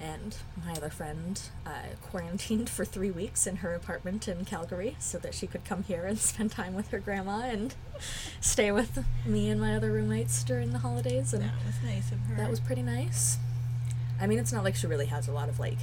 And 0.00 0.34
my 0.64 0.72
other 0.72 0.88
friend 0.88 1.38
uh, 1.66 1.70
quarantined 2.02 2.70
for 2.70 2.86
three 2.86 3.10
weeks 3.10 3.46
in 3.46 3.56
her 3.56 3.74
apartment 3.74 4.28
in 4.28 4.46
Calgary 4.46 4.96
so 4.98 5.18
that 5.18 5.34
she 5.34 5.46
could 5.46 5.64
come 5.66 5.82
here 5.82 6.06
and 6.06 6.18
spend 6.30 6.52
time 6.52 6.74
with 6.74 6.88
her 6.88 6.98
grandma 6.98 7.40
and 7.40 7.74
stay 8.40 8.72
with 8.72 9.04
me 9.26 9.50
and 9.50 9.60
my 9.60 9.76
other 9.76 9.92
roommates 9.92 10.42
during 10.42 10.72
the 10.72 10.78
holidays. 10.78 11.34
And 11.34 11.44
That 11.44 11.52
was 11.66 11.74
nice 11.84 12.10
of 12.12 12.18
her. 12.20 12.36
that 12.36 12.48
was 12.48 12.60
pretty 12.60 12.82
nice. 12.82 13.36
I 14.20 14.26
mean, 14.26 14.38
it's 14.38 14.52
not 14.52 14.64
like 14.64 14.74
she 14.74 14.86
really 14.86 15.06
has 15.06 15.28
a 15.28 15.32
lot 15.32 15.48
of 15.50 15.58
like 15.60 15.78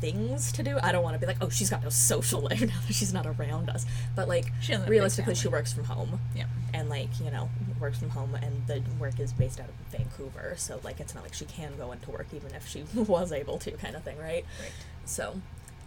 things 0.00 0.52
to 0.52 0.62
do. 0.62 0.78
I 0.82 0.92
don't 0.92 1.02
want 1.02 1.14
to 1.14 1.18
be 1.20 1.26
like, 1.26 1.38
oh, 1.40 1.48
she's 1.48 1.70
got 1.70 1.82
no 1.82 1.88
social 1.88 2.40
life 2.40 2.60
now 2.60 2.74
that 2.86 2.92
she's 2.94 3.12
not 3.12 3.26
around 3.26 3.68
us. 3.70 3.84
But 4.16 4.28
like, 4.28 4.46
She 4.60 4.68
doesn't 4.72 4.72
have 4.72 4.80
a 4.82 4.84
big 4.84 4.90
realistically, 4.90 5.34
she 5.34 5.48
works 5.48 5.72
from 5.72 5.84
home 5.84 6.20
Yeah. 6.36 6.44
and 6.74 6.88
like 6.88 7.08
you 7.22 7.30
know 7.30 7.48
works 7.80 7.98
from 7.98 8.10
home 8.10 8.34
and 8.34 8.66
the 8.66 8.82
work 8.98 9.18
is 9.20 9.32
based 9.32 9.60
out 9.60 9.68
of 9.68 9.74
vancouver 9.96 10.54
so 10.56 10.80
like 10.82 10.98
it's 10.98 11.14
not 11.14 11.22
like 11.22 11.32
she 11.32 11.44
can 11.44 11.76
go 11.76 11.92
into 11.92 12.10
work 12.10 12.26
even 12.34 12.52
if 12.54 12.66
she 12.66 12.82
was 12.94 13.30
able 13.32 13.56
to 13.58 13.70
kind 13.72 13.94
of 13.94 14.02
thing 14.02 14.18
right 14.18 14.44
Right. 14.60 14.72
so 15.04 15.40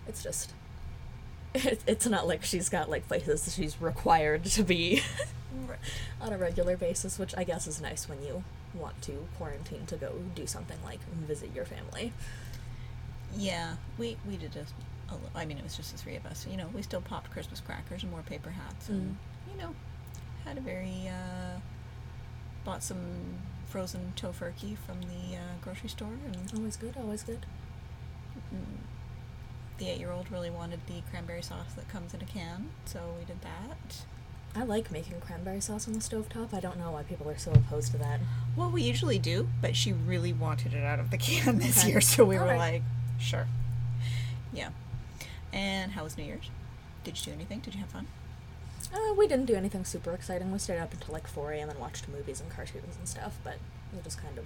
it's 0.08 0.24
just 0.24 0.54
it, 1.54 1.82
it's 1.86 2.08
not 2.08 2.28
like 2.28 2.44
she's 2.46 2.70
got 2.70 2.90
like 2.90 3.08
places 3.10 3.54
she's 3.54 3.82
required 3.82 4.46
to 4.46 4.64
be 4.64 5.02
Right. 5.68 5.78
on 6.22 6.32
a 6.32 6.38
regular 6.38 6.78
basis 6.78 7.20
which 7.20 7.34
i 7.38 7.44
guess 7.44 7.68
is 7.68 7.82
nice 7.82 8.08
when 8.08 8.24
you 8.24 8.44
want 8.74 9.02
to 9.02 9.28
quarantine 9.38 9.86
to 9.88 9.98
go 9.98 10.14
do 10.34 10.48
something 10.48 10.78
like 10.86 11.00
visit 11.28 11.54
your 11.54 11.66
family 11.66 12.14
Yeah, 13.38 13.76
we 13.98 14.18
we 14.28 14.38
did 14.38 14.56
a, 14.56 15.14
a 15.14 15.16
li- 15.16 15.30
I 15.36 15.46
mean, 15.46 15.58
it 15.58 15.64
was 15.64 15.76
just 15.78 15.92
the 15.92 15.98
three 15.98 16.16
of 16.16 16.26
us. 16.26 16.46
You 16.50 16.58
know, 16.58 16.68
we 16.74 16.82
still 16.82 17.02
popped 17.02 17.32
Christmas 17.32 17.60
crackers 17.60 18.04
and 18.04 18.12
wore 18.12 18.22
paper 18.22 18.50
hats, 18.50 18.90
and 18.90 19.18
you 19.52 19.62
know, 19.62 19.74
had 20.46 20.58
a 20.58 20.62
very 20.62 21.08
uh, 21.08 21.60
bought 22.66 22.84
some 22.84 23.00
frozen 23.68 24.14
Tofurky 24.18 24.78
from 24.78 25.02
the 25.02 25.38
uh, 25.38 25.40
grocery 25.62 25.90
store, 25.90 26.10
and 26.26 26.52
Always 26.58 26.76
good, 26.78 26.96
always 26.98 27.24
good. 27.24 27.46
the 29.78 29.90
eight-year-old 29.90 30.32
really 30.32 30.50
wanted 30.50 30.80
the 30.88 31.02
cranberry 31.10 31.42
sauce 31.42 31.74
that 31.76 31.88
comes 31.90 32.14
in 32.14 32.22
a 32.22 32.26
can, 32.26 32.70
so 32.86 33.00
we 33.18 33.26
did 33.26 33.42
that. 33.42 34.04
I 34.54 34.64
like 34.64 34.92
making 34.92 35.20
cranberry 35.22 35.62
sauce 35.62 35.88
on 35.88 35.94
the 35.94 36.02
stovetop. 36.02 36.54
I 36.54 36.60
don't 36.60 36.78
know 36.78 36.92
why 36.92 37.04
people 37.04 37.30
are 37.30 37.38
so 37.38 37.52
opposed 37.52 37.92
to 37.94 37.98
that. 38.00 38.20
Well, 38.58 38.70
we 38.70 38.82
usually 38.84 39.18
do, 39.18 39.48
but 39.62 39.76
she 39.78 39.94
really 39.94 40.34
wanted 40.34 40.74
it 40.74 40.84
out 40.84 41.00
of 41.00 41.10
the 41.10 41.18
can 41.18 41.58
this 41.60 41.80
Okay. 41.80 41.90
year, 41.92 42.02
so 42.02 42.26
we 42.26 42.36
were 42.36 42.42
Alright. 42.42 42.60
like, 42.60 42.84
sure. 43.22 43.48
Yeah. 44.54 44.70
And 45.54 45.92
how 45.94 46.04
was 46.04 46.18
New 46.18 46.24
Year's? 46.24 46.50
Did 47.04 47.18
you 47.20 47.32
do 47.32 47.32
anything? 47.32 47.60
Did 47.60 47.74
you 47.76 47.82
have 47.82 47.90
fun? 47.90 48.08
Uh, 48.94 49.14
we 49.18 49.28
didn't 49.28 49.46
do 49.46 49.56
anything 49.56 49.86
super 49.86 50.12
exciting. 50.12 50.52
We 50.52 50.60
stayed 50.60 50.80
up 50.80 50.94
until 50.94 51.14
like 51.14 51.28
4 51.28 51.52
a.m. 51.54 51.70
and 51.70 51.80
watched 51.80 52.08
movies 52.10 52.42
and 52.42 52.50
cartoons 52.50 52.98
and 52.98 53.08
stuff, 53.08 53.38
but 53.44 53.56
we 53.94 54.02
just 54.02 54.22
kind 54.22 54.38
of, 54.38 54.46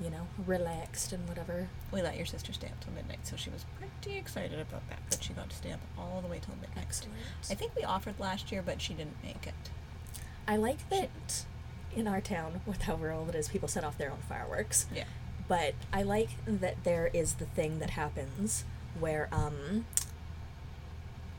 you 0.00 0.10
know, 0.10 0.28
relaxed 0.46 1.12
and 1.12 1.28
whatever. 1.28 1.68
We 1.92 2.02
let 2.02 2.16
your 2.16 2.26
sister 2.26 2.52
stay 2.52 2.68
up 2.68 2.80
till 2.84 2.92
midnight, 2.92 3.20
so 3.26 3.36
she 3.36 3.50
was 3.50 3.64
pretty 3.78 4.16
excited 4.16 4.60
about 4.60 4.88
that. 4.88 5.00
That 5.10 5.22
she 5.22 5.32
got 5.32 5.50
to 5.50 5.56
stay 5.56 5.72
up 5.72 5.80
all 5.98 6.20
the 6.20 6.28
way 6.28 6.40
till 6.44 6.54
midnight. 6.60 6.84
Excellent. 6.84 7.14
I 7.50 7.54
think 7.54 7.74
we 7.74 7.82
offered 7.82 8.18
last 8.20 8.52
year, 8.52 8.62
but 8.64 8.80
she 8.80 8.94
didn't 8.94 9.22
make 9.24 9.46
it. 9.46 9.54
I 10.46 10.56
like 10.56 10.88
that 10.90 11.44
in 11.94 12.06
our 12.06 12.20
town, 12.20 12.60
with 12.66 12.82
how 12.82 12.96
rural 12.96 13.28
it 13.28 13.34
is, 13.34 13.48
people 13.48 13.68
set 13.68 13.82
off 13.82 13.98
their 13.98 14.10
own 14.10 14.18
fireworks. 14.28 14.86
Yeah. 14.94 15.04
But 15.50 15.74
I 15.92 16.04
like 16.04 16.28
that 16.46 16.84
there 16.84 17.10
is 17.12 17.34
the 17.34 17.44
thing 17.44 17.80
that 17.80 17.90
happens 17.90 18.64
where, 19.00 19.28
um, 19.32 19.84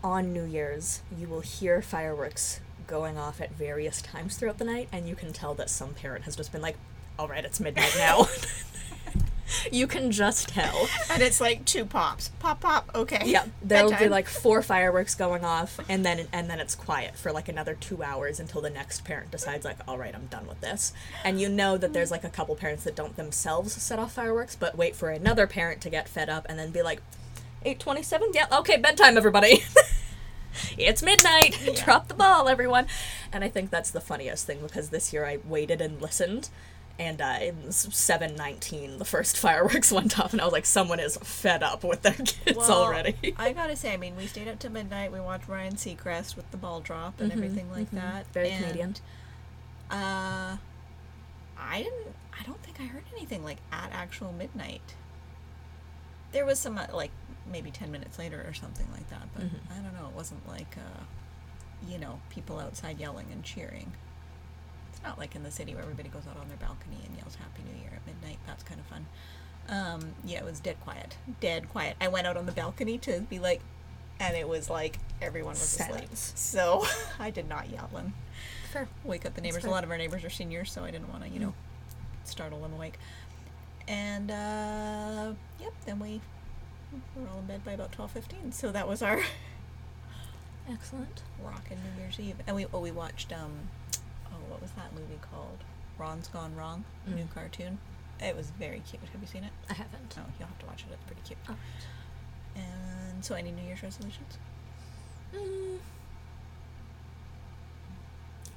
on 0.04 0.34
New 0.34 0.44
Year's, 0.44 1.02
you 1.18 1.30
will 1.30 1.40
hear 1.40 1.82
fireworks 1.82 2.60
going 2.88 3.18
off 3.18 3.40
at 3.40 3.54
various 3.54 4.02
times 4.02 4.36
throughout 4.36 4.58
the 4.58 4.66
night, 4.66 4.90
and 4.92 5.08
you 5.08 5.16
can 5.16 5.32
tell 5.32 5.54
that 5.54 5.70
some 5.70 5.94
parent 5.94 6.26
has 6.26 6.36
just 6.36 6.52
been 6.52 6.62
like, 6.62 6.76
all 7.18 7.30
right, 7.30 7.46
it's 7.46 7.62
midnight 7.62 7.96
now. 7.98 8.28
you 9.72 9.88
can 9.88 10.12
just 10.12 10.50
tell. 10.50 10.88
And 11.10 11.22
it's 11.22 11.42
like 11.42 11.66
two 11.66 11.86
pops. 11.86 12.30
Pop, 12.40 12.62
pop, 12.62 12.90
okay. 12.96 13.24
Yeah, 13.26 13.46
there'll 13.62 13.98
be 13.98 14.10
like 14.10 14.28
four 14.28 14.62
fireworks 14.62 15.16
going 15.16 15.44
off, 15.44 15.80
and 15.90 16.06
then 16.06 16.28
and 16.32 16.50
then 16.50 16.60
it's 16.60 16.76
quiet 16.76 17.16
for 17.16 17.32
like 17.32 17.50
another 17.50 17.76
two 17.76 18.04
hours 18.04 18.40
until 18.40 18.62
the 18.62 18.70
next 18.70 19.04
parent 19.04 19.32
decides 19.32 19.66
like, 19.66 19.78
all 19.88 19.98
right, 19.98 20.14
I'm 20.14 20.28
done 20.28 20.48
with 20.48 20.62
this. 20.62 20.94
And 21.24 21.40
you 21.40 21.50
know 21.50 21.78
that 21.78 21.94
there's 21.94 22.12
like 22.12 22.24
a 22.24 22.30
couple 22.30 22.56
parents 22.56 22.84
that 22.84 22.96
don't 22.96 23.16
themselves 23.16 23.74
set 23.74 24.00
off 24.00 24.14
fireworks, 24.14 24.56
but 24.56 24.78
wait 24.78 24.96
for 24.96 25.10
another 25.10 25.48
parent 25.48 25.82
to 25.82 25.90
get 25.90 26.08
fed 26.08 26.30
up 26.30 26.46
and 26.50 26.58
then 26.58 26.72
be 26.72 26.82
like, 26.82 27.02
eight 27.64 27.80
twenty-seven, 27.80 28.32
yeah, 28.34 28.48
okay, 28.52 28.78
bedtime, 28.78 29.18
everybody. 29.18 29.64
it's 30.78 31.02
midnight. 31.02 31.60
Yeah. 31.64 31.84
Drop 31.84 32.08
the 32.08 32.14
ball, 32.14 32.48
everyone. 32.48 32.88
And 33.32 33.44
I 33.44 33.50
think 33.50 33.70
that's 33.70 33.92
the 33.92 34.02
funniest 34.02 34.46
thing 34.46 34.60
because 34.62 34.90
this 34.90 35.14
year 35.14 35.26
I 35.26 35.40
waited 35.46 35.82
and 35.82 36.02
listened. 36.02 36.50
And 37.00 37.20
uh, 37.20 37.38
in 37.42 37.72
seven 37.72 38.36
nineteen, 38.36 38.98
the 39.00 39.06
first 39.06 39.38
fireworks 39.46 39.92
went 39.92 40.20
off, 40.20 40.34
and 40.34 40.42
I 40.42 40.46
was 40.46 40.54
like, 40.54 40.66
"Someone 40.68 41.00
is 41.00 41.18
fed 41.18 41.64
up 41.64 41.84
with 41.84 42.04
their 42.04 42.14
kids 42.26 42.58
Well, 42.58 42.72
already." 42.72 43.34
I 43.38 43.54
gotta 43.54 43.76
say, 43.76 43.94
I 43.94 43.98
mean, 43.98 44.16
we 44.16 44.28
stayed 44.28 44.48
up 44.48 44.60
till 44.60 44.72
midnight. 44.72 45.12
We 45.12 45.20
watched 45.20 45.48
Ryan 45.48 45.74
Seacrest 45.76 46.36
with 46.36 46.50
the 46.52 46.58
ball 46.58 46.80
drop 46.80 47.20
and 47.20 47.32
Mhm, 47.32 47.36
everything 47.36 47.72
like 47.72 47.88
mhm. 47.92 47.96
that. 48.02 48.26
Very 48.34 48.50
and, 48.52 48.64
Canadian. 48.64 48.96
Uh, 49.90 50.58
I 51.58 51.78
didn't. 51.84 52.16
I 52.40 52.44
don't 52.44 52.62
think 52.64 52.80
I 52.80 52.84
heard 52.86 53.04
anything 53.16 53.44
like 53.44 53.58
at 53.72 53.90
actual 53.92 54.32
midnight. 54.32 54.96
There 56.32 56.46
was 56.46 56.60
some 56.60 56.78
uh, 56.78 56.88
like 56.94 57.12
maybe 57.52 57.72
ten 57.72 57.92
minutes 57.92 58.18
later 58.20 58.44
or 58.48 58.54
something 58.54 58.88
like 58.92 59.10
that, 59.10 59.24
but 59.34 59.44
Mhm. 59.46 59.60
I 59.72 59.82
don't 59.82 59.94
know. 59.94 60.08
It 60.10 60.16
wasn't 60.16 60.48
like 60.48 60.76
uh, 60.78 61.04
you 61.88 61.98
know, 61.98 62.20
people 62.30 62.60
outside 62.60 63.00
yelling 63.00 63.28
and 63.32 63.44
cheering. 63.44 63.92
It's 64.94 65.02
not 65.04 65.18
like 65.18 65.36
in 65.36 65.44
the 65.44 65.52
city 65.52 65.74
where 65.74 65.84
everybody 65.84 66.10
goes 66.10 66.28
out 66.30 66.38
on 66.38 66.48
their 66.48 66.58
balcony 66.58 66.81
Um, 69.72 70.14
yeah, 70.26 70.40
it 70.40 70.46
was 70.46 70.60
dead 70.60 70.80
quiet. 70.82 71.16
Dead 71.40 71.70
quiet. 71.70 71.96
I 72.02 72.10
went 72.10 72.28
out 72.28 72.36
on 72.38 72.46
the 72.46 72.52
balcony 72.52 72.98
to 73.00 73.22
be 73.22 73.40
like, 73.40 73.62
and 74.20 74.36
it 74.36 74.48
was 74.48 74.70
like 74.70 75.00
everyone 75.22 75.52
was 75.54 75.62
asleep. 75.80 76.10
So 76.14 76.86
I 77.20 77.30
did 77.32 77.48
not 77.48 77.70
yell 77.70 77.90
and 77.98 78.12
Fair. 78.72 78.88
wake 79.04 79.26
up 79.26 79.34
the 79.36 79.42
neighbors. 79.42 79.64
A 79.66 79.70
lot 79.70 79.84
of 79.86 79.90
our 79.90 79.98
neighbors 79.98 80.24
are 80.26 80.30
seniors, 80.30 80.72
so 80.72 80.84
I 80.84 80.92
didn't 80.92 81.10
want 81.10 81.24
to, 81.24 81.30
you 81.30 81.40
know, 81.40 81.54
startle 82.26 82.60
them 82.62 82.74
awake. 82.74 83.00
And 83.88 84.30
uh, 84.30 85.34
yep, 85.60 85.74
then 85.86 86.00
we 86.00 86.20
were 87.16 87.28
all 87.30 87.40
in 87.40 87.46
bed 87.46 87.64
by 87.66 87.72
about 87.72 87.92
twelve 87.94 88.12
fifteen. 88.12 88.52
So 88.52 88.72
that 88.72 88.88
was 88.88 89.02
our 89.02 89.22
Excellent. 90.70 91.24
rockin' 91.44 91.78
New 91.96 92.02
Year's 92.02 92.20
Eve. 92.20 92.36
And 92.48 92.56
we 92.56 92.66
oh 92.74 92.80
we 92.80 92.92
watched 92.92 93.34
um 93.34 93.52
oh 94.28 94.36
what 94.50 94.62
was 94.62 94.72
that 94.72 94.94
movie 94.94 95.20
called? 95.32 95.60
Ron's 95.98 96.28
Gone 96.28 96.56
Wrong, 96.56 96.84
new 97.08 97.24
Mm. 97.24 97.34
cartoon. 97.34 97.78
It 98.22 98.36
was 98.36 98.52
very 98.52 98.82
cute. 98.88 99.02
Have 99.12 99.22
you 99.22 99.28
seen 99.28 99.44
it? 99.44 99.52
I 99.70 99.74
haven't. 99.74 100.16
Oh, 100.18 100.22
you'll 100.40 100.48
have 100.48 100.60
to 100.60 100.66
watch 100.68 100.82
it. 100.88 100.94
It's 100.94 101.04
pretty 101.06 101.22
cute. 101.26 101.40
Oh. 101.50 101.56
And 102.56 103.24
so, 103.26 103.36
any 103.36 103.52
New 103.52 103.64
Year's 103.64 103.82
resolutions? 103.82 104.38
Mm. 105.36 105.78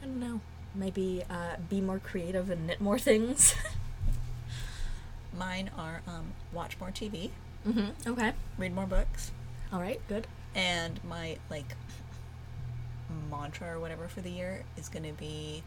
I 0.03 0.07
don't 0.07 0.21
know. 0.21 0.41
Maybe 0.75 1.23
uh, 1.31 1.57
be 1.69 1.81
more 1.81 1.99
creative 1.99 2.51
and 2.51 2.67
knit 2.67 2.81
more 2.81 2.99
things. 2.99 3.55
Mine 5.39 5.71
are 5.77 6.03
um, 6.07 6.33
watch 6.53 6.79
more 6.79 6.91
TV, 6.91 7.31
mm-hmm. 7.67 8.09
Okay. 8.11 8.33
read 8.57 8.73
more 8.75 8.87
books, 8.87 9.33
All 9.73 9.81
right. 9.81 10.01
Good. 10.09 10.27
and 10.55 11.03
my 11.03 11.39
like 11.51 11.75
mantra 13.31 13.75
or 13.75 13.81
whatever 13.81 14.07
for 14.07 14.21
the 14.21 14.31
year 14.31 14.65
is 14.77 14.89
going 14.89 15.03
to 15.05 15.13
be 15.13 15.63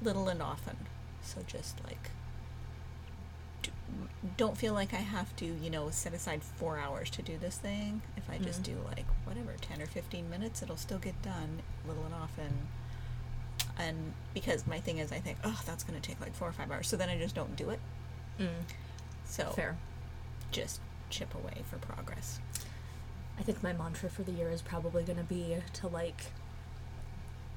little 0.00 0.28
and 0.28 0.42
often. 0.42 0.76
So 1.22 1.40
just 1.46 1.84
like 1.84 2.10
don't 4.36 4.56
feel 4.56 4.72
like 4.72 4.92
I 4.94 4.98
have 4.98 5.34
to, 5.36 5.44
you 5.44 5.68
know, 5.70 5.90
set 5.90 6.14
aside 6.14 6.42
four 6.42 6.78
hours 6.78 7.10
to 7.10 7.22
do 7.22 7.36
this 7.38 7.56
thing. 7.58 8.02
If 8.16 8.30
I 8.30 8.38
just 8.38 8.60
Mhm. 8.60 8.64
do 8.64 8.78
like 8.86 9.06
whatever, 9.24 9.54
ten 9.60 9.82
or 9.82 9.86
fifteen 9.86 10.30
minutes, 10.30 10.62
it'll 10.62 10.76
still 10.76 10.98
get 10.98 11.20
done, 11.22 11.62
little 11.86 12.04
and 12.04 12.14
often. 12.14 12.68
And 13.78 14.14
because 14.34 14.66
my 14.66 14.80
thing 14.80 14.98
is, 14.98 15.12
I 15.12 15.18
think, 15.20 15.38
oh, 15.44 15.60
that's 15.66 15.82
going 15.84 16.00
to 16.00 16.06
take 16.06 16.20
like 16.20 16.34
four 16.34 16.48
or 16.48 16.52
five 16.52 16.70
hours, 16.70 16.88
so 16.88 16.96
then 16.96 17.08
I 17.08 17.18
just 17.18 17.34
don't 17.34 17.56
do 17.56 17.70
it. 17.70 17.80
Mm. 18.38 18.62
So 19.24 19.50
Fair. 19.50 19.76
just 20.50 20.80
chip 21.10 21.34
away 21.34 21.62
for 21.68 21.78
progress. 21.78 22.38
I 23.38 23.42
think 23.42 23.62
my 23.62 23.72
mantra 23.72 24.08
for 24.10 24.22
the 24.22 24.32
year 24.32 24.50
is 24.50 24.62
probably 24.62 25.02
going 25.04 25.18
to 25.18 25.24
be 25.24 25.56
to 25.74 25.88
like 25.88 26.26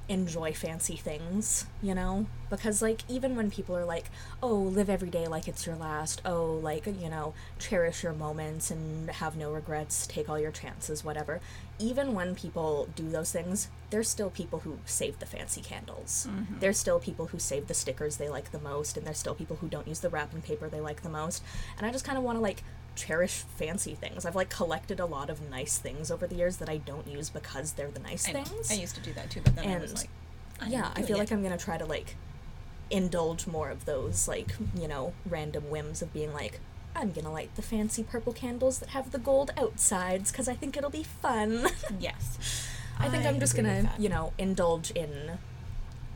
enjoy 0.08 0.52
fancy 0.52 0.96
things, 0.96 1.66
you 1.82 1.94
know? 1.94 2.26
Because 2.48 2.80
like 2.80 3.00
even 3.08 3.34
when 3.34 3.50
people 3.50 3.76
are 3.76 3.84
like, 3.84 4.08
"Oh, 4.42 4.54
live 4.54 4.88
every 4.88 5.10
day 5.10 5.26
like 5.26 5.48
it's 5.48 5.66
your 5.66 5.74
last." 5.74 6.22
Oh, 6.24 6.60
like, 6.62 6.86
you 6.86 7.08
know, 7.08 7.34
cherish 7.58 8.04
your 8.04 8.12
moments 8.12 8.70
and 8.70 9.10
have 9.10 9.36
no 9.36 9.52
regrets, 9.52 10.06
take 10.06 10.28
all 10.28 10.38
your 10.38 10.52
chances, 10.52 11.04
whatever. 11.04 11.40
Even 11.78 12.14
when 12.14 12.34
people 12.36 12.88
do 12.94 13.08
those 13.10 13.32
things, 13.32 13.68
there's 13.90 14.08
still 14.08 14.30
people 14.30 14.60
who 14.60 14.78
save 14.86 15.18
the 15.18 15.26
fancy 15.26 15.60
candles. 15.60 16.28
Mhm. 16.30 16.60
There's 16.60 16.78
still 16.78 17.00
people 17.00 17.26
who 17.26 17.38
save 17.40 17.66
the 17.66 17.74
stickers 17.74 18.16
they 18.16 18.28
like 18.28 18.52
the 18.52 18.60
most, 18.60 18.96
and 18.96 19.04
there's 19.06 19.18
still 19.18 19.34
people 19.34 19.56
who 19.56 19.68
don't 19.68 19.88
use 19.88 20.00
the 20.00 20.08
wrapping 20.10 20.40
paper 20.42 20.68
they 20.68 20.80
like 20.80 21.02
the 21.02 21.08
most. 21.08 21.42
And 21.78 21.86
I 21.86 21.90
just 21.90 22.04
kind 22.04 22.16
of 22.16 22.22
want 22.22 22.36
to 22.38 22.42
like 22.42 22.62
cherish 22.96 23.44
fancy 23.56 23.94
things. 23.94 24.24
I've 24.24 24.34
like 24.34 24.50
collected 24.50 24.98
a 24.98 25.06
lot 25.06 25.30
of 25.30 25.48
nice 25.50 25.78
things 25.78 26.10
over 26.10 26.26
the 26.26 26.34
years 26.34 26.56
that 26.56 26.68
I 26.68 26.78
don't 26.78 27.06
use 27.06 27.30
because 27.30 27.72
they're 27.72 27.90
the 27.90 28.00
nice 28.00 28.28
I, 28.28 28.32
things. 28.32 28.70
I 28.70 28.74
used 28.74 28.94
to 28.96 29.00
do 29.00 29.12
that 29.12 29.30
too, 29.30 29.42
but 29.42 29.54
then 29.54 29.68
I 29.68 29.78
was 29.78 29.94
like, 29.94 30.10
I'm 30.60 30.70
yeah, 30.70 30.90
I 30.96 31.02
feel 31.02 31.16
it. 31.16 31.20
like 31.20 31.30
I'm 31.30 31.42
gonna 31.42 31.58
try 31.58 31.78
to 31.78 31.86
like 31.86 32.16
indulge 32.90 33.46
more 33.46 33.68
of 33.68 33.84
those 33.84 34.28
like 34.28 34.54
you 34.78 34.86
know 34.86 35.12
random 35.28 35.70
whims 35.70 36.02
of 36.02 36.12
being 36.12 36.32
like 36.32 36.60
I'm 36.94 37.12
gonna 37.12 37.32
light 37.32 37.54
the 37.56 37.62
fancy 37.62 38.02
purple 38.02 38.32
candles 38.32 38.78
that 38.78 38.90
have 38.90 39.10
the 39.10 39.18
gold 39.18 39.52
outsides 39.56 40.30
because 40.30 40.48
I 40.48 40.54
think 40.54 40.76
it'll 40.76 40.90
be 40.90 41.04
fun. 41.04 41.66
Yes. 42.00 42.68
I 42.98 43.10
think 43.10 43.24
I 43.24 43.28
I'm 43.28 43.40
just 43.40 43.54
gonna 43.54 43.92
you 43.98 44.08
know 44.08 44.32
indulge 44.38 44.90
in 44.92 45.38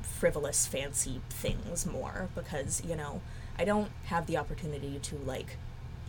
frivolous 0.02 0.66
fancy 0.66 1.20
things 1.28 1.86
more 1.86 2.28
because 2.34 2.82
you 2.84 2.96
know 2.96 3.20
I 3.58 3.64
don't 3.64 3.90
have 4.06 4.26
the 4.26 4.38
opportunity 4.38 4.98
to 5.02 5.16
like 5.16 5.58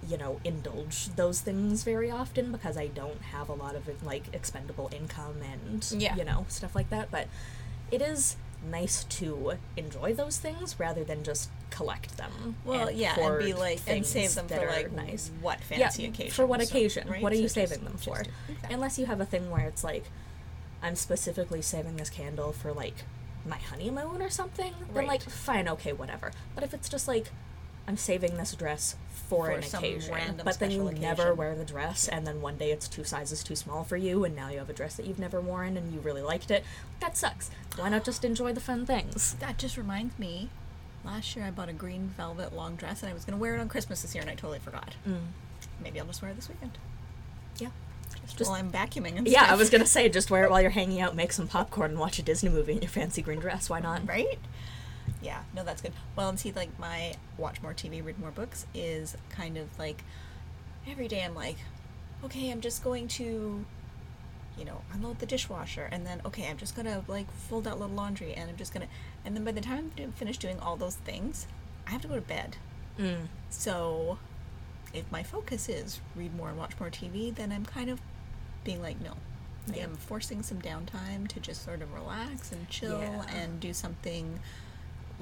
you 0.08 0.18
know 0.18 0.40
indulge 0.44 1.10
those 1.16 1.42
things 1.42 1.84
very 1.84 2.10
often 2.10 2.52
because 2.52 2.78
I 2.78 2.88
don't 2.88 3.22
have 3.22 3.50
a 3.50 3.54
lot 3.54 3.76
of 3.76 3.88
like 4.04 4.24
expendable 4.34 4.90
income 4.94 5.36
and 5.54 5.86
Yeah. 6.02 6.16
you 6.16 6.24
know 6.26 6.46
stuff 6.50 6.76
like 6.76 6.90
that 6.90 7.12
but 7.12 7.28
it 7.92 8.02
is 8.02 8.36
nice 8.70 9.04
to 9.06 9.54
enjoy 9.76 10.14
those 10.14 10.38
things 10.38 10.76
rather 10.80 11.04
than 11.04 11.24
just 11.24 11.50
collect 11.72 12.18
them 12.18 12.56
Well, 12.64 12.90
and 12.90 12.98
yeah, 12.98 13.20
and 13.20 13.40
be 13.40 13.54
like, 13.54 13.78
and 13.88 14.06
things 14.06 14.08
save 14.10 14.36
them 14.36 14.48
for 14.48 14.66
like 14.68 14.92
nice 14.92 15.32
what 15.42 15.62
fancy 15.62 16.04
yeah, 16.04 16.10
occasion? 16.10 16.32
for 16.34 16.46
what 16.46 16.62
so- 16.62 16.68
occasion 16.68 17.08
right? 17.10 17.22
what 17.24 17.32
are 17.32 17.36
you 17.36 17.44
just- 17.44 17.56
saving 17.56 17.84
them 17.84 17.98
for 17.98 18.20
exactly. 18.22 18.74
unless 18.74 19.00
you 19.00 19.06
have 19.08 19.20
a 19.20 19.26
thing 19.26 19.50
where 19.50 19.66
it's 19.68 19.84
like 19.84 20.06
i'm 20.84 20.96
specifically 20.96 21.62
saving 21.62 21.96
this 21.98 22.10
candle 22.10 22.52
for 22.52 22.72
like 22.72 23.04
my 23.48 23.58
honeymoon 23.58 24.22
or 24.22 24.30
something 24.30 24.74
then 24.94 25.08
like 25.08 25.24
fine 25.24 25.68
okay 25.68 25.92
whatever 25.94 26.32
but 26.54 26.64
if 26.64 26.74
it's 26.74 26.88
just 26.90 27.08
like 27.08 27.32
I'm 27.88 27.98
saving 27.98 28.38
this 28.38 28.54
dress 28.54 28.96
for, 29.32 29.46
For 29.46 29.52
an 29.52 29.64
occasion. 29.64 30.42
But 30.44 30.60
then 30.60 30.72
you 30.72 30.86
special 30.86 31.02
never 31.02 31.34
wear 31.34 31.56
the 31.56 31.64
dress, 31.64 32.10
and 32.10 32.28
then 32.28 32.42
one 32.42 32.58
day 32.58 32.72
it's 32.72 32.90
two 32.90 33.06
sizes 33.06 33.44
too 33.44 33.56
small 33.56 33.86
for 33.86 33.96
you, 33.96 34.26
and 34.26 34.36
now 34.36 34.50
you 34.50 34.58
have 34.60 34.70
a 34.70 34.74
dress 34.74 34.96
that 34.96 35.06
you've 35.06 35.20
never 35.20 35.40
worn 35.40 35.78
and 35.78 35.94
you 35.94 36.02
really 36.02 36.22
liked 36.22 36.52
it. 36.52 36.66
That 37.00 37.16
sucks. 37.16 37.50
Why 37.78 37.88
not 37.88 38.04
just 38.04 38.26
enjoy 38.26 38.52
the 38.52 38.60
fun 38.60 38.86
things? 38.86 39.36
That 39.40 39.58
just 39.58 39.78
reminds 39.78 40.20
me. 40.20 40.50
Last 41.06 41.34
year 41.36 41.46
I 41.46 41.52
bought 41.52 41.70
a 41.70 41.74
green 41.74 42.10
velvet 42.18 42.54
long 42.54 42.76
dress 42.76 43.02
and 43.02 43.10
I 43.10 43.14
was 43.14 43.24
going 43.24 43.38
to 43.38 43.42
wear 43.42 43.56
it 43.56 43.60
on 43.62 43.70
Christmas 43.70 44.02
this 44.02 44.14
year 44.14 44.22
and 44.22 44.30
I 44.30 44.36
totally 44.36 44.60
forgot. 44.60 44.96
Mm. 45.08 45.28
Maybe 45.82 46.00
I'll 46.00 46.06
just 46.06 46.22
wear 46.22 46.32
it 46.32 46.36
this 46.36 46.50
weekend. 46.50 46.78
Yeah. 47.58 47.70
Just, 48.24 48.38
Just- 48.38 48.50
while 48.52 48.60
I'm 48.60 48.70
vacuuming 48.72 49.18
and 49.18 49.28
Yeah, 49.28 49.48
I 49.50 49.56
was 49.56 49.70
gonna 49.70 49.86
say, 49.86 50.10
just 50.10 50.30
wear 50.30 50.44
it 50.44 50.52
while 50.52 50.62
you're 50.62 50.70
hanging 50.72 51.00
out, 51.02 51.16
make 51.16 51.32
some 51.32 51.48
popcorn, 51.48 51.92
and 51.92 52.00
watch 52.00 52.20
a 52.20 52.22
Disney 52.22 52.50
movie 52.50 52.74
in 52.74 52.82
your 52.82 52.90
fancy 52.90 53.22
green 53.22 53.40
dress. 53.40 53.70
Why 53.70 53.80
not? 53.80 54.08
right? 54.08 54.38
Yeah, 55.22 55.44
no, 55.56 55.64
that's 55.64 55.82
good. 55.82 55.94
Well, 56.16 56.30
and 56.30 56.40
see, 56.40 56.52
like 56.52 56.78
my 56.80 57.14
watch 57.38 57.62
more 57.62 57.74
TV, 57.74 58.04
read 58.04 58.20
more 58.20 58.32
books 58.32 58.66
is 58.74 59.16
kind 59.30 59.58
of 59.58 59.68
like 59.78 60.04
every 60.90 61.08
day 61.08 61.24
I'm 61.24 61.36
like, 61.36 61.58
okay, 62.24 62.50
I'm 62.52 62.62
just 62.62 62.84
going 62.84 63.08
to, 63.10 63.64
you 64.58 64.66
know, 64.66 64.82
unload 64.94 65.20
the 65.20 65.26
dishwasher, 65.26 65.88
and 65.92 66.06
then 66.06 66.22
okay, 66.26 66.48
I'm 66.50 66.58
just 66.58 66.76
gonna 66.76 67.04
like 67.08 67.32
fold 67.32 67.68
out 67.68 67.80
little 67.80 67.96
laundry, 67.96 68.34
and 68.34 68.50
I'm 68.50 68.58
just 68.58 68.74
gonna, 68.74 68.88
and 69.24 69.36
then 69.36 69.44
by 69.44 69.52
the 69.52 69.62
time 69.62 69.92
I'm 69.98 70.12
finished 70.12 70.42
doing 70.42 70.60
all 70.60 70.76
those 70.76 70.96
things, 70.96 71.46
I 71.88 71.92
have 71.92 72.02
to 72.02 72.08
go 72.08 72.16
to 72.16 72.22
bed. 72.22 72.58
Mm. 73.00 73.28
So, 73.50 74.18
if 74.94 75.10
my 75.12 75.24
focus 75.24 75.70
is 75.70 76.00
read 76.16 76.36
more 76.36 76.50
and 76.50 76.58
watch 76.58 76.74
more 76.80 76.90
TV, 76.90 77.34
then 77.34 77.52
I'm 77.52 77.66
kind 77.66 77.90
of 77.90 78.02
being 78.64 78.82
like, 78.82 79.00
no. 79.02 79.14
I'm 79.80 79.96
forcing 79.96 80.42
some 80.42 80.60
downtime 80.60 81.28
to 81.30 81.40
just 81.40 81.64
sort 81.64 81.82
of 81.84 81.94
relax 81.94 82.52
and 82.52 82.68
chill 82.68 83.00
Yeah. 83.00 83.24
and 83.30 83.60
do 83.60 83.74
something 83.74 84.40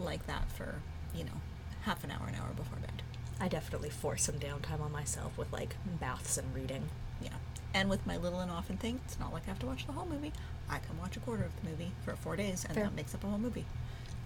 like 0.04 0.26
that 0.28 0.50
for, 0.52 0.76
you 1.16 1.24
know, 1.24 1.42
half 1.82 2.04
an 2.04 2.12
hour, 2.12 2.28
an 2.28 2.36
hour 2.36 2.50
before 2.56 2.78
bed. 2.80 3.02
I 3.40 3.48
definitely 3.48 3.90
force 3.90 4.24
some 4.24 4.36
downtime 4.36 4.82
on 4.82 4.92
myself 4.92 5.38
with 5.38 5.52
like 5.54 5.76
baths 6.00 6.38
and 6.38 6.54
reading. 6.54 6.90
Yeah. 7.22 7.30
And 7.74 7.90
with 7.90 8.06
my 8.06 8.18
little 8.18 8.40
and 8.40 8.52
often 8.52 8.78
thing, 8.78 9.00
it's 9.06 9.20
not 9.20 9.32
like 9.32 9.44
I 9.46 9.50
have 9.50 9.60
to 9.60 9.66
watch 9.66 9.86
the 9.86 9.94
whole 9.94 10.06
movie. 10.08 10.34
I 10.70 10.80
can 10.80 10.98
watch 11.00 11.18
a 11.18 11.20
quarter 11.20 11.44
of 11.44 11.52
the 11.62 11.70
movie 11.70 11.92
for 12.04 12.16
four 12.16 12.36
days, 12.36 12.66
and 12.66 12.74
Fair. 12.76 12.86
that 12.86 12.96
makes 12.96 13.14
up 13.16 13.24
a 13.24 13.28
whole 13.28 13.38
movie. 13.38 13.66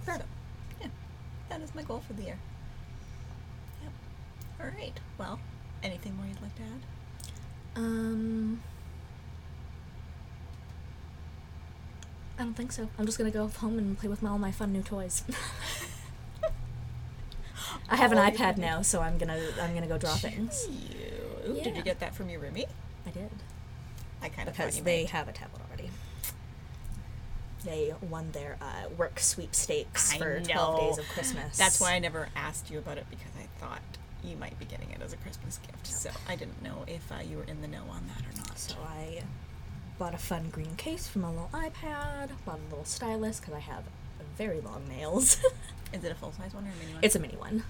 Fair. 0.01 0.17
So, 0.17 0.23
yeah, 0.81 0.87
that 1.49 1.61
is 1.61 1.73
my 1.75 1.83
goal 1.83 2.01
for 2.05 2.13
the 2.13 2.23
year. 2.23 2.37
Yep. 3.83 3.91
All 4.61 4.67
right. 4.77 4.97
Well, 5.17 5.39
anything 5.83 6.15
more 6.15 6.25
you'd 6.25 6.41
like 6.41 6.55
to 6.55 6.61
add? 6.63 6.81
Um, 7.75 8.61
I 12.37 12.43
don't 12.43 12.55
think 12.55 12.71
so. 12.71 12.89
I'm 12.97 13.05
just 13.05 13.17
gonna 13.17 13.31
go 13.31 13.47
home 13.47 13.77
and 13.77 13.97
play 13.97 14.09
with 14.09 14.21
my, 14.23 14.29
all 14.29 14.37
my 14.39 14.51
fun 14.51 14.73
new 14.73 14.81
toys. 14.81 15.23
I 17.89 17.95
have 17.95 18.11
an 18.11 18.17
your 18.17 18.25
iPad 18.31 18.57
now, 18.57 18.81
so 18.81 19.01
I'm 19.01 19.17
gonna 19.17 19.39
I'm 19.61 19.73
gonna 19.73 19.87
go 19.87 19.97
draw 19.97 20.15
things. 20.15 20.67
You. 21.45 21.53
Did 21.61 21.75
you 21.75 21.83
get 21.83 21.99
that 21.99 22.15
from 22.15 22.29
your 22.29 22.41
roomie? 22.41 22.65
I 23.05 23.09
did 23.11 23.29
I 24.21 24.29
kind 24.29 24.47
of 24.47 24.55
because 24.55 24.81
they 24.81 25.03
might. 25.03 25.09
have 25.11 25.27
a 25.27 25.33
tablet 25.33 25.61
already. 25.69 25.89
They 27.65 27.93
won 28.09 28.31
their 28.31 28.57
uh, 28.61 28.89
work 28.97 29.19
sweepstakes 29.19 30.13
I 30.13 30.17
for 30.17 30.39
12 30.39 30.79
days 30.79 30.97
of 30.97 31.07
Christmas. 31.09 31.57
That's 31.57 31.79
why 31.79 31.93
I 31.93 31.99
never 31.99 32.29
asked 32.35 32.69
you 32.71 32.77
about 32.77 32.97
it 32.97 33.05
because 33.09 33.31
I 33.39 33.47
thought 33.59 33.81
you 34.23 34.35
might 34.37 34.57
be 34.59 34.65
getting 34.65 34.89
it 34.91 35.01
as 35.01 35.13
a 35.13 35.17
Christmas 35.17 35.59
gift. 35.59 35.87
So 35.87 36.09
I 36.27 36.35
didn't 36.35 36.61
know 36.61 36.83
if 36.87 37.09
uh, 37.11 37.15
you 37.29 37.37
were 37.37 37.43
in 37.43 37.61
the 37.61 37.67
know 37.67 37.83
on 37.89 38.03
that 38.07 38.23
or 38.25 38.37
not. 38.37 38.57
So 38.57 38.75
I 38.87 39.21
bought 39.97 40.13
a 40.13 40.17
fun 40.17 40.49
green 40.51 40.75
case 40.75 41.07
for 41.07 41.19
my 41.19 41.29
little 41.29 41.49
iPad. 41.53 42.29
Bought 42.45 42.59
a 42.59 42.69
little 42.69 42.85
stylus 42.85 43.39
because 43.39 43.53
I 43.53 43.59
have 43.59 43.83
very 44.37 44.61
long 44.61 44.83
nails. 44.89 45.37
Is 45.93 46.03
it 46.03 46.11
a 46.11 46.15
full 46.15 46.31
size 46.31 46.53
one 46.53 46.65
or 46.65 46.69
a 46.69 46.79
mini 46.79 46.93
one? 46.93 47.03
it's 47.03 47.15
a 47.15 47.19
mini 47.19 47.35
one. 47.35 47.63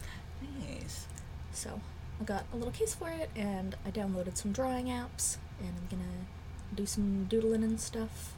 nice. 0.62 1.08
So 1.52 1.82
I 2.22 2.24
got 2.24 2.46
a 2.54 2.56
little 2.56 2.72
case 2.72 2.96
for 2.96 3.10
it, 3.10 3.30
and 3.36 3.76
I 3.86 3.92
downloaded 3.92 4.38
some 4.38 4.52
drawing 4.52 4.86
apps, 4.86 5.38
and 5.60 5.70
I'm 5.70 5.88
gonna 5.90 6.26
do 6.74 6.86
some 6.86 7.26
doodling 7.26 7.64
and 7.64 7.80
stuff. 7.80 8.34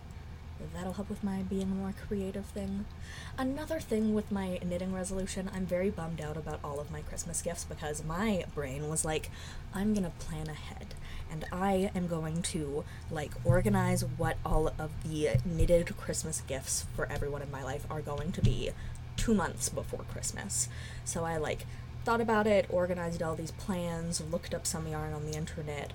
That'll 0.74 0.94
help 0.94 1.09
with 1.09 1.24
my 1.24 1.42
being 1.44 1.64
a 1.64 1.66
more 1.66 1.94
creative 2.07 2.46
thing. 2.46 2.86
Another 3.38 3.79
thing 3.79 4.14
with 4.14 4.31
my 4.31 4.57
knitting 4.66 4.94
resolution, 4.94 5.51
I'm 5.53 5.66
very 5.66 5.90
bummed 5.90 6.22
out 6.22 6.38
about 6.38 6.62
all 6.64 6.79
of 6.79 6.92
my 6.92 7.01
Christmas 7.01 7.42
gifts 7.42 7.66
because 7.66 8.03
my 8.05 8.46
brain 8.55 8.90
was 8.90 9.03
like, 9.03 9.29
I'm 9.74 9.94
gonna 9.94 10.14
plan 10.18 10.48
ahead. 10.48 10.96
And 11.31 11.46
I 11.51 11.92
am 11.96 12.07
going 12.07 12.42
to 12.44 12.83
like 13.11 13.31
organize 13.44 14.05
what 14.18 14.38
all 14.46 14.68
of 14.79 14.92
the 15.03 15.31
knitted 15.44 15.98
Christmas 15.98 16.42
gifts 16.42 16.85
for 16.96 17.11
everyone 17.11 17.42
in 17.42 17.51
my 17.51 17.64
life 17.64 17.85
are 17.90 18.01
going 18.01 18.31
to 18.33 18.42
be 18.42 18.72
two 19.18 19.33
months 19.33 19.70
before 19.70 20.03
Christmas. 20.11 20.70
So 21.03 21.24
I 21.25 21.38
like 21.38 21.66
thought 22.03 22.22
about 22.22 22.48
it, 22.48 22.68
organized 22.70 23.22
all 23.22 23.35
these 23.35 23.51
plans, 23.51 24.22
looked 24.22 24.53
up 24.53 24.68
some 24.68 24.88
yarn 24.88 25.14
on 25.14 25.25
the 25.25 25.35
internet, 25.35 25.92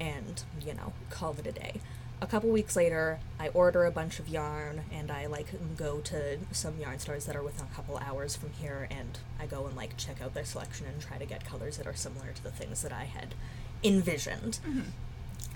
and, 0.00 0.42
you 0.64 0.74
know, 0.74 0.92
called 1.10 1.38
it 1.38 1.46
a 1.46 1.52
day. 1.52 1.80
A 2.20 2.26
couple 2.26 2.50
weeks 2.50 2.74
later, 2.74 3.20
I 3.38 3.48
order 3.48 3.84
a 3.84 3.90
bunch 3.90 4.18
of 4.18 4.28
yarn 4.28 4.82
and 4.90 5.10
I 5.10 5.26
like 5.26 5.48
go 5.76 6.00
to 6.00 6.38
some 6.52 6.78
yarn 6.80 6.98
stores 6.98 7.26
that 7.26 7.36
are 7.36 7.42
within 7.42 7.66
a 7.70 7.74
couple 7.74 7.98
hours 7.98 8.34
from 8.34 8.50
here 8.52 8.88
and 8.90 9.18
I 9.38 9.46
go 9.46 9.66
and 9.66 9.76
like 9.76 9.96
check 9.96 10.22
out 10.22 10.32
their 10.32 10.44
selection 10.44 10.86
and 10.86 11.00
try 11.00 11.18
to 11.18 11.26
get 11.26 11.44
colors 11.44 11.76
that 11.76 11.86
are 11.86 11.94
similar 11.94 12.32
to 12.32 12.42
the 12.42 12.50
things 12.50 12.82
that 12.82 12.92
I 12.92 13.04
had 13.04 13.34
envisioned. 13.84 14.58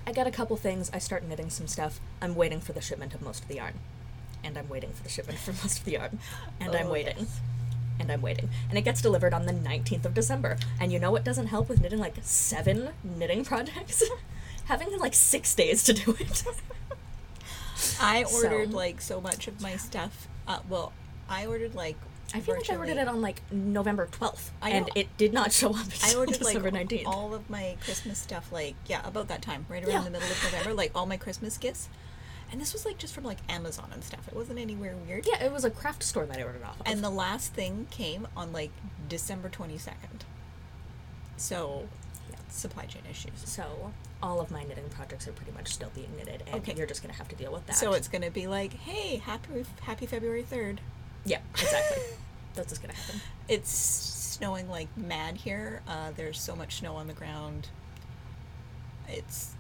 I 0.06 0.12
get 0.12 0.26
a 0.26 0.30
couple 0.30 0.56
things, 0.56 0.90
I 0.92 0.98
start 0.98 1.24
knitting 1.26 1.50
some 1.50 1.66
stuff. 1.66 2.00
I'm 2.22 2.34
waiting 2.34 2.60
for 2.60 2.72
the 2.72 2.80
shipment 2.80 3.14
of 3.14 3.22
most 3.22 3.42
of 3.42 3.48
the 3.48 3.56
yarn. 3.56 3.74
And 4.44 4.56
I'm 4.56 4.68
waiting 4.68 4.92
for 4.92 5.02
the 5.02 5.08
shipment 5.08 5.38
for 5.38 5.52
most 5.62 5.80
of 5.80 5.84
the 5.84 5.92
yarn. 5.92 6.18
And 6.60 6.74
I'm 6.74 6.86
Oh, 6.86 6.92
waiting. 6.92 7.16
yes. 7.18 7.40
And 8.00 8.12
I'm 8.12 8.22
waiting. 8.22 8.48
And 8.68 8.78
it 8.78 8.82
gets 8.82 9.02
delivered 9.02 9.34
on 9.34 9.46
the 9.46 9.52
19th 9.52 10.04
of 10.04 10.14
December. 10.14 10.56
And 10.80 10.92
you 10.92 10.98
know 11.00 11.10
what 11.10 11.24
doesn't 11.24 11.48
help 11.48 11.68
with 11.68 11.80
knitting 11.80 11.98
like 11.98 12.14
seven 12.22 12.90
knitting 13.02 13.44
projects? 13.44 14.02
Having 14.66 14.98
like 14.98 15.14
six 15.14 15.54
days 15.54 15.82
to 15.84 15.92
do 15.94 16.16
it. 16.20 16.44
I 18.00 18.22
So- 18.28 18.36
ordered 18.36 18.72
like 18.72 19.00
so 19.00 19.20
much 19.20 19.48
of 19.48 19.60
my 19.60 19.76
stuff. 19.76 20.28
Uh, 20.46 20.60
well, 20.68 20.92
I 21.28 21.46
ordered 21.46 21.74
like. 21.74 21.96
I 22.34 22.40
feel 22.40 22.54
like 22.56 22.68
I 22.70 22.76
ordered 22.76 22.98
it 22.98 23.08
on 23.08 23.22
like 23.22 23.40
November 23.50 24.06
12th. 24.12 24.50
And 24.62 24.90
it 24.94 25.08
did 25.16 25.32
not 25.32 25.52
show 25.52 25.70
up 25.70 25.86
I 26.04 26.14
ordered 26.14 26.40
like 26.42 26.54
December 26.56 26.70
19th. 26.70 27.06
all 27.06 27.32
of 27.34 27.48
my 27.48 27.76
Christmas 27.82 28.18
stuff, 28.18 28.52
like 28.52 28.74
yeah, 28.86 29.00
about 29.06 29.28
that 29.28 29.40
time, 29.42 29.64
right 29.68 29.82
around 29.82 29.92
Yeah. 29.92 30.04
the 30.04 30.10
middle 30.10 30.28
of 30.28 30.42
November, 30.44 30.74
like 30.74 30.92
all 30.94 31.06
my 31.06 31.16
Christmas 31.16 31.56
gifts. 31.58 31.88
And 32.50 32.58
this 32.58 32.72
was 32.72 32.86
like 32.86 32.96
just 32.96 33.12
from 33.14 33.24
like 33.24 33.36
Amazon 33.50 33.90
and 33.92 34.02
stuff. 34.02 34.26
It 34.26 34.34
wasn't 34.34 34.58
anywhere 34.58 34.94
weird. 35.06 35.26
yeah, 35.26 35.44
it 35.44 35.52
was 35.52 35.66
a 35.66 35.70
craft 35.70 36.02
store 36.02 36.24
that 36.24 36.38
I 36.38 36.42
ordered 36.42 36.62
off 36.62 36.80
of. 36.80 36.86
And 36.86 37.04
the 37.04 37.10
last 37.10 37.52
thing 37.52 37.86
came 37.90 38.26
on 38.34 38.54
like 38.54 38.70
December 39.06 39.50
twenty 39.50 39.76
second. 39.76 40.24
So, 41.36 41.88
Yeah. 42.30 42.36
supply 42.48 42.84
chain 42.86 43.02
issues. 43.10 43.32
so 43.44 43.92
all 44.22 44.40
of 44.40 44.50
my 44.50 44.64
knitting 44.64 44.88
projects 44.88 45.28
are 45.28 45.32
pretty 45.32 45.52
much 45.52 45.68
still 45.74 45.90
being 45.94 46.08
knitted, 46.16 46.42
and 46.46 46.56
Okay. 46.62 46.74
you're 46.74 46.86
just 46.86 47.02
gonna 47.02 47.12
have 47.14 47.28
to 47.28 47.36
deal 47.36 47.52
with 47.52 47.66
that. 47.66 47.76
So 47.76 47.92
it's 47.92 48.08
gonna 48.08 48.30
be 48.30 48.46
like, 48.46 48.72
hey, 48.72 49.16
happy 49.18 49.64
happy 49.82 50.06
February 50.06 50.42
third. 50.42 50.80
Yeah, 51.28 51.38
exactly. 51.54 51.98
That's 52.54 52.68
what's 52.72 52.78
gonna 52.78 52.94
happen. 52.94 53.20
It's 53.48 53.70
snowing 53.70 54.68
like 54.68 54.88
mad 54.96 55.36
here. 55.36 55.82
Uh, 55.86 56.10
there's 56.16 56.40
so 56.40 56.56
much 56.56 56.76
snow 56.76 56.96
on 56.96 57.06
the 57.06 57.12
ground. 57.12 57.68
It's 59.08 59.52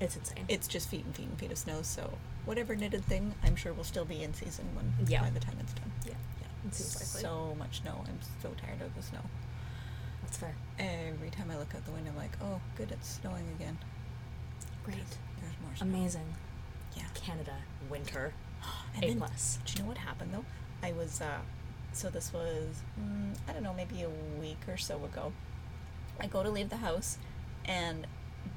It's 0.00 0.16
insane. 0.16 0.44
it's 0.48 0.68
just 0.68 0.88
feet 0.88 1.04
and 1.04 1.14
feet 1.14 1.26
and 1.28 1.38
feet 1.38 1.52
of 1.52 1.58
snow. 1.58 1.82
So 1.82 2.18
whatever 2.44 2.74
knitted 2.76 3.04
thing, 3.04 3.34
I'm 3.44 3.56
sure 3.56 3.72
will 3.72 3.84
still 3.84 4.04
be 4.04 4.22
in 4.22 4.34
season 4.34 4.66
when 4.74 4.92
Yeah. 5.08 5.22
by 5.22 5.30
the 5.30 5.40
time 5.40 5.56
it's 5.60 5.72
done. 5.72 5.90
yeah, 6.04 6.12
yeah, 6.40 6.68
it. 6.68 6.74
So 6.74 7.54
much 7.58 7.80
snow. 7.82 8.04
I'm 8.06 8.18
so 8.42 8.50
tired 8.60 8.82
of 8.82 8.94
the 8.94 9.02
snow. 9.02 9.20
That's 10.22 10.38
fair. 10.38 10.54
Every 10.78 11.30
time 11.30 11.50
I 11.50 11.56
look 11.58 11.74
out 11.74 11.84
the 11.84 11.92
window, 11.92 12.10
I'm 12.10 12.16
like, 12.16 12.36
oh, 12.42 12.60
good, 12.76 12.90
it's 12.90 13.08
snowing 13.20 13.46
again. 13.58 13.78
Great. 14.84 14.96
There's 15.40 15.54
more 15.62 15.76
snow. 15.76 15.86
Amazing. 15.86 16.34
Yeah. 16.96 17.04
Canada 17.14 17.54
winter. 17.88 18.32
And 18.94 19.04
A 19.04 19.08
then, 19.08 19.18
plus. 19.18 19.58
Do 19.66 19.72
you 19.74 19.78
know 19.82 19.88
what 19.88 19.98
happened 19.98 20.32
though? 20.32 20.44
I 20.82 20.92
was, 20.92 21.20
uh, 21.20 21.38
so 21.92 22.10
this 22.10 22.32
was, 22.32 22.82
mm, 23.00 23.36
I 23.48 23.52
don't 23.52 23.62
know, 23.62 23.74
maybe 23.74 24.02
a 24.02 24.40
week 24.40 24.58
or 24.68 24.76
so 24.76 25.04
ago. 25.04 25.32
I 26.20 26.26
go 26.26 26.42
to 26.42 26.50
leave 26.50 26.70
the 26.70 26.76
house, 26.76 27.18
and 27.64 28.06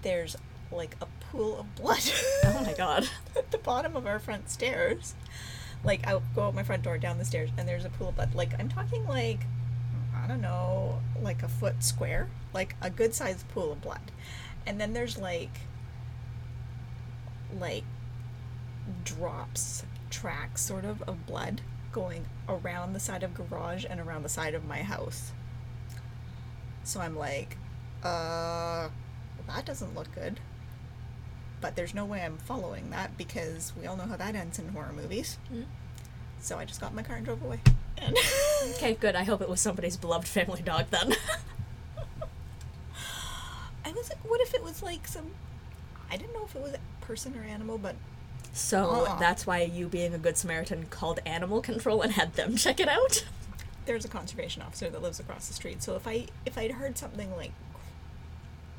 there's 0.01 0.35
like 0.71 0.95
a 1.01 1.07
pool 1.31 1.59
of 1.59 1.75
blood. 1.75 2.01
Oh 2.45 2.63
my 2.65 2.73
god. 2.73 3.09
at 3.35 3.51
the 3.51 3.57
bottom 3.57 3.95
of 3.95 4.05
our 4.05 4.19
front 4.19 4.49
stairs. 4.49 5.15
Like 5.83 6.05
I 6.07 6.19
go 6.35 6.43
out 6.43 6.55
my 6.55 6.63
front 6.63 6.83
door 6.83 6.97
down 6.97 7.17
the 7.17 7.25
stairs 7.25 7.49
and 7.57 7.67
there's 7.67 7.85
a 7.85 7.89
pool 7.89 8.09
of 8.09 8.15
blood. 8.15 8.35
Like 8.35 8.59
I'm 8.59 8.69
talking 8.69 9.05
like 9.07 9.39
I 10.15 10.27
don't 10.27 10.41
know, 10.41 10.99
like 11.21 11.41
a 11.43 11.47
foot 11.47 11.83
square, 11.83 12.27
like 12.53 12.75
a 12.81 12.89
good 12.89 13.13
sized 13.13 13.47
pool 13.49 13.71
of 13.71 13.81
blood. 13.81 14.11
And 14.65 14.79
then 14.79 14.93
there's 14.93 15.17
like 15.17 15.61
like 17.57 17.83
drops, 19.03 19.83
tracks 20.09 20.61
sort 20.61 20.85
of 20.85 21.01
of 21.03 21.25
blood 21.25 21.61
going 21.91 22.25
around 22.47 22.93
the 22.93 22.99
side 22.99 23.23
of 23.23 23.33
garage 23.33 23.85
and 23.89 23.99
around 23.99 24.23
the 24.23 24.29
side 24.29 24.53
of 24.53 24.65
my 24.65 24.81
house. 24.83 25.31
So 26.83 26.99
I'm 26.99 27.15
like, 27.15 27.57
uh 28.03 28.89
that 29.47 29.65
doesn't 29.65 29.95
look 29.95 30.13
good 30.13 30.39
but 31.61 31.75
there's 31.75 31.93
no 31.93 32.05
way 32.05 32.21
I'm 32.21 32.37
following 32.37 32.89
that 32.91 33.17
because 33.17 33.73
we 33.79 33.85
all 33.85 33.97
know 33.97 34.05
how 34.05 34.15
that 34.17 34.35
ends 34.35 34.59
in 34.59 34.69
horror 34.69 34.93
movies. 34.93 35.37
Mm. 35.53 35.65
So 36.39 36.57
I 36.57 36.65
just 36.65 36.79
got 36.79 36.91
in 36.91 36.95
my 36.95 37.03
car 37.03 37.17
and 37.17 37.25
drove 37.25 37.43
away. 37.43 37.59
And 37.97 38.15
Okay, 38.75 38.93
good. 38.93 39.15
I 39.15 39.23
hope 39.23 39.41
it 39.41 39.49
was 39.49 39.59
somebody's 39.59 39.97
beloved 39.97 40.27
family 40.27 40.61
dog 40.61 40.85
then. 40.89 41.13
I 43.85 43.91
was 43.91 44.09
like, 44.09 44.19
what 44.23 44.39
if 44.41 44.53
it 44.53 44.63
was 44.63 44.83
like 44.83 45.07
some? 45.07 45.31
I 46.11 46.17
didn't 46.17 46.33
know 46.33 46.45
if 46.45 46.55
it 46.55 46.61
was 46.61 46.73
a 46.73 47.05
person 47.05 47.37
or 47.37 47.43
animal, 47.43 47.77
but 47.77 47.95
so 48.53 49.05
Uh-uh. 49.05 49.19
that's 49.19 49.45
why 49.47 49.61
you, 49.61 49.87
being 49.87 50.13
a 50.13 50.17
good 50.17 50.37
Samaritan, 50.37 50.85
called 50.89 51.19
animal 51.25 51.61
control 51.61 52.01
and 52.01 52.13
had 52.13 52.33
them 52.33 52.55
check 52.65 52.79
it 52.79 52.87
out. 52.89 53.25
there's 53.85 54.05
a 54.05 54.09
conservation 54.09 54.61
officer 54.61 54.89
that 54.89 55.01
lives 55.01 55.19
across 55.19 55.47
the 55.47 55.53
street. 55.53 55.81
So 55.83 55.95
if 55.95 56.07
I 56.07 56.27
if 56.45 56.57
I'd 56.57 56.71
heard 56.71 56.97
something 56.97 57.35
like, 57.35 57.51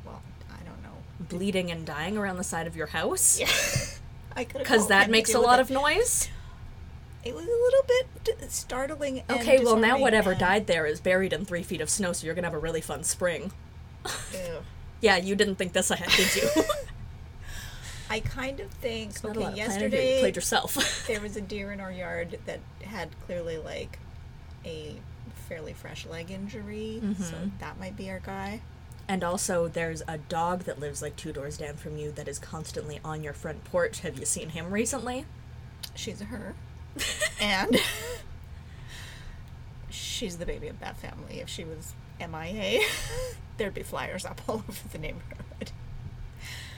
well, 0.04 0.22
I 0.50 0.62
don't 0.64 0.82
know, 0.82 0.96
Bleeding 1.28 1.70
and 1.70 1.84
dying 1.86 2.16
around 2.16 2.36
the 2.36 2.44
side 2.44 2.66
of 2.66 2.76
your 2.76 2.88
house. 2.88 3.38
yeah, 3.40 3.48
I 4.36 4.44
could 4.44 4.58
have 4.60 4.62
Because 4.62 4.88
that 4.88 5.10
makes 5.10 5.34
a 5.34 5.40
lot 5.40 5.60
of 5.60 5.70
noise. 5.70 6.28
It 7.22 7.34
was 7.34 7.44
a 7.44 7.48
little 7.48 7.84
bit 7.86 8.50
startling. 8.50 9.22
Okay, 9.28 9.62
well 9.62 9.76
now 9.76 9.98
whatever 9.98 10.34
died 10.34 10.66
there 10.66 10.86
is 10.86 11.00
buried 11.00 11.32
in 11.34 11.44
three 11.44 11.62
feet 11.62 11.80
of 11.82 11.90
snow, 11.90 12.12
so 12.14 12.24
you're 12.24 12.34
gonna 12.34 12.46
have 12.46 12.54
a 12.54 12.58
really 12.58 12.80
fun 12.80 13.04
spring. 13.04 13.52
Yeah, 15.02 15.16
you 15.16 15.34
didn't 15.34 15.54
think 15.54 15.72
this 15.72 15.90
ahead, 15.90 16.10
did 16.10 16.36
you? 16.36 16.62
I 18.10 18.20
kind 18.20 18.58
of 18.60 18.70
think 18.72 19.24
okay. 19.24 19.42
of. 19.44 19.50
You 19.52 19.56
Yesterday 19.56 20.20
played 20.20 20.34
yourself. 20.36 21.04
there 21.06 21.20
was 21.20 21.36
a 21.36 21.40
deer 21.52 21.70
in 21.72 21.80
our 21.80 21.92
yard 21.92 22.38
that 22.46 22.58
had 22.84 23.08
clearly 23.26 23.56
like 23.56 23.98
a 24.64 24.96
fairly 25.48 25.72
fresh 25.72 26.04
leg 26.06 26.30
injury, 26.30 27.00
so 27.18 27.34
Mhm. 27.34 27.50
that 27.60 27.78
might 27.80 27.96
be 27.96 28.10
our 28.10 28.20
guy. 28.20 28.60
and 29.08 29.24
also, 29.24 29.66
there's 29.68 30.02
a 30.06 30.18
dog 30.18 30.60
that 30.64 30.78
lives 30.78 31.02
like 31.02 31.16
two 31.16 31.32
doors 31.32 31.56
down 31.58 31.74
from 31.76 31.96
you 31.96 32.12
that 32.12 32.28
is 32.28 32.38
constantly 32.38 33.00
on 33.04 33.22
your 33.24 33.32
front 33.32 33.64
porch. 33.64 34.00
Have 34.00 34.18
you 34.18 34.24
seen 34.26 34.50
him 34.50 34.70
recently? 34.70 35.24
She's 35.94 36.20
a 36.20 36.24
her, 36.26 36.54
and 37.40 37.76
she's 39.88 40.38
the 40.38 40.46
baby 40.46 40.68
of 40.68 40.78
that 40.80 40.96
family. 40.96 41.40
If 41.40 41.48
she 41.48 41.64
was 41.64 41.94
MIA, 42.20 42.80
there'd 43.56 43.74
be 43.74 43.82
flyers 43.82 44.24
up 44.24 44.40
all 44.48 44.56
over 44.68 44.88
the 44.92 44.98
neighborhood. 44.98 45.72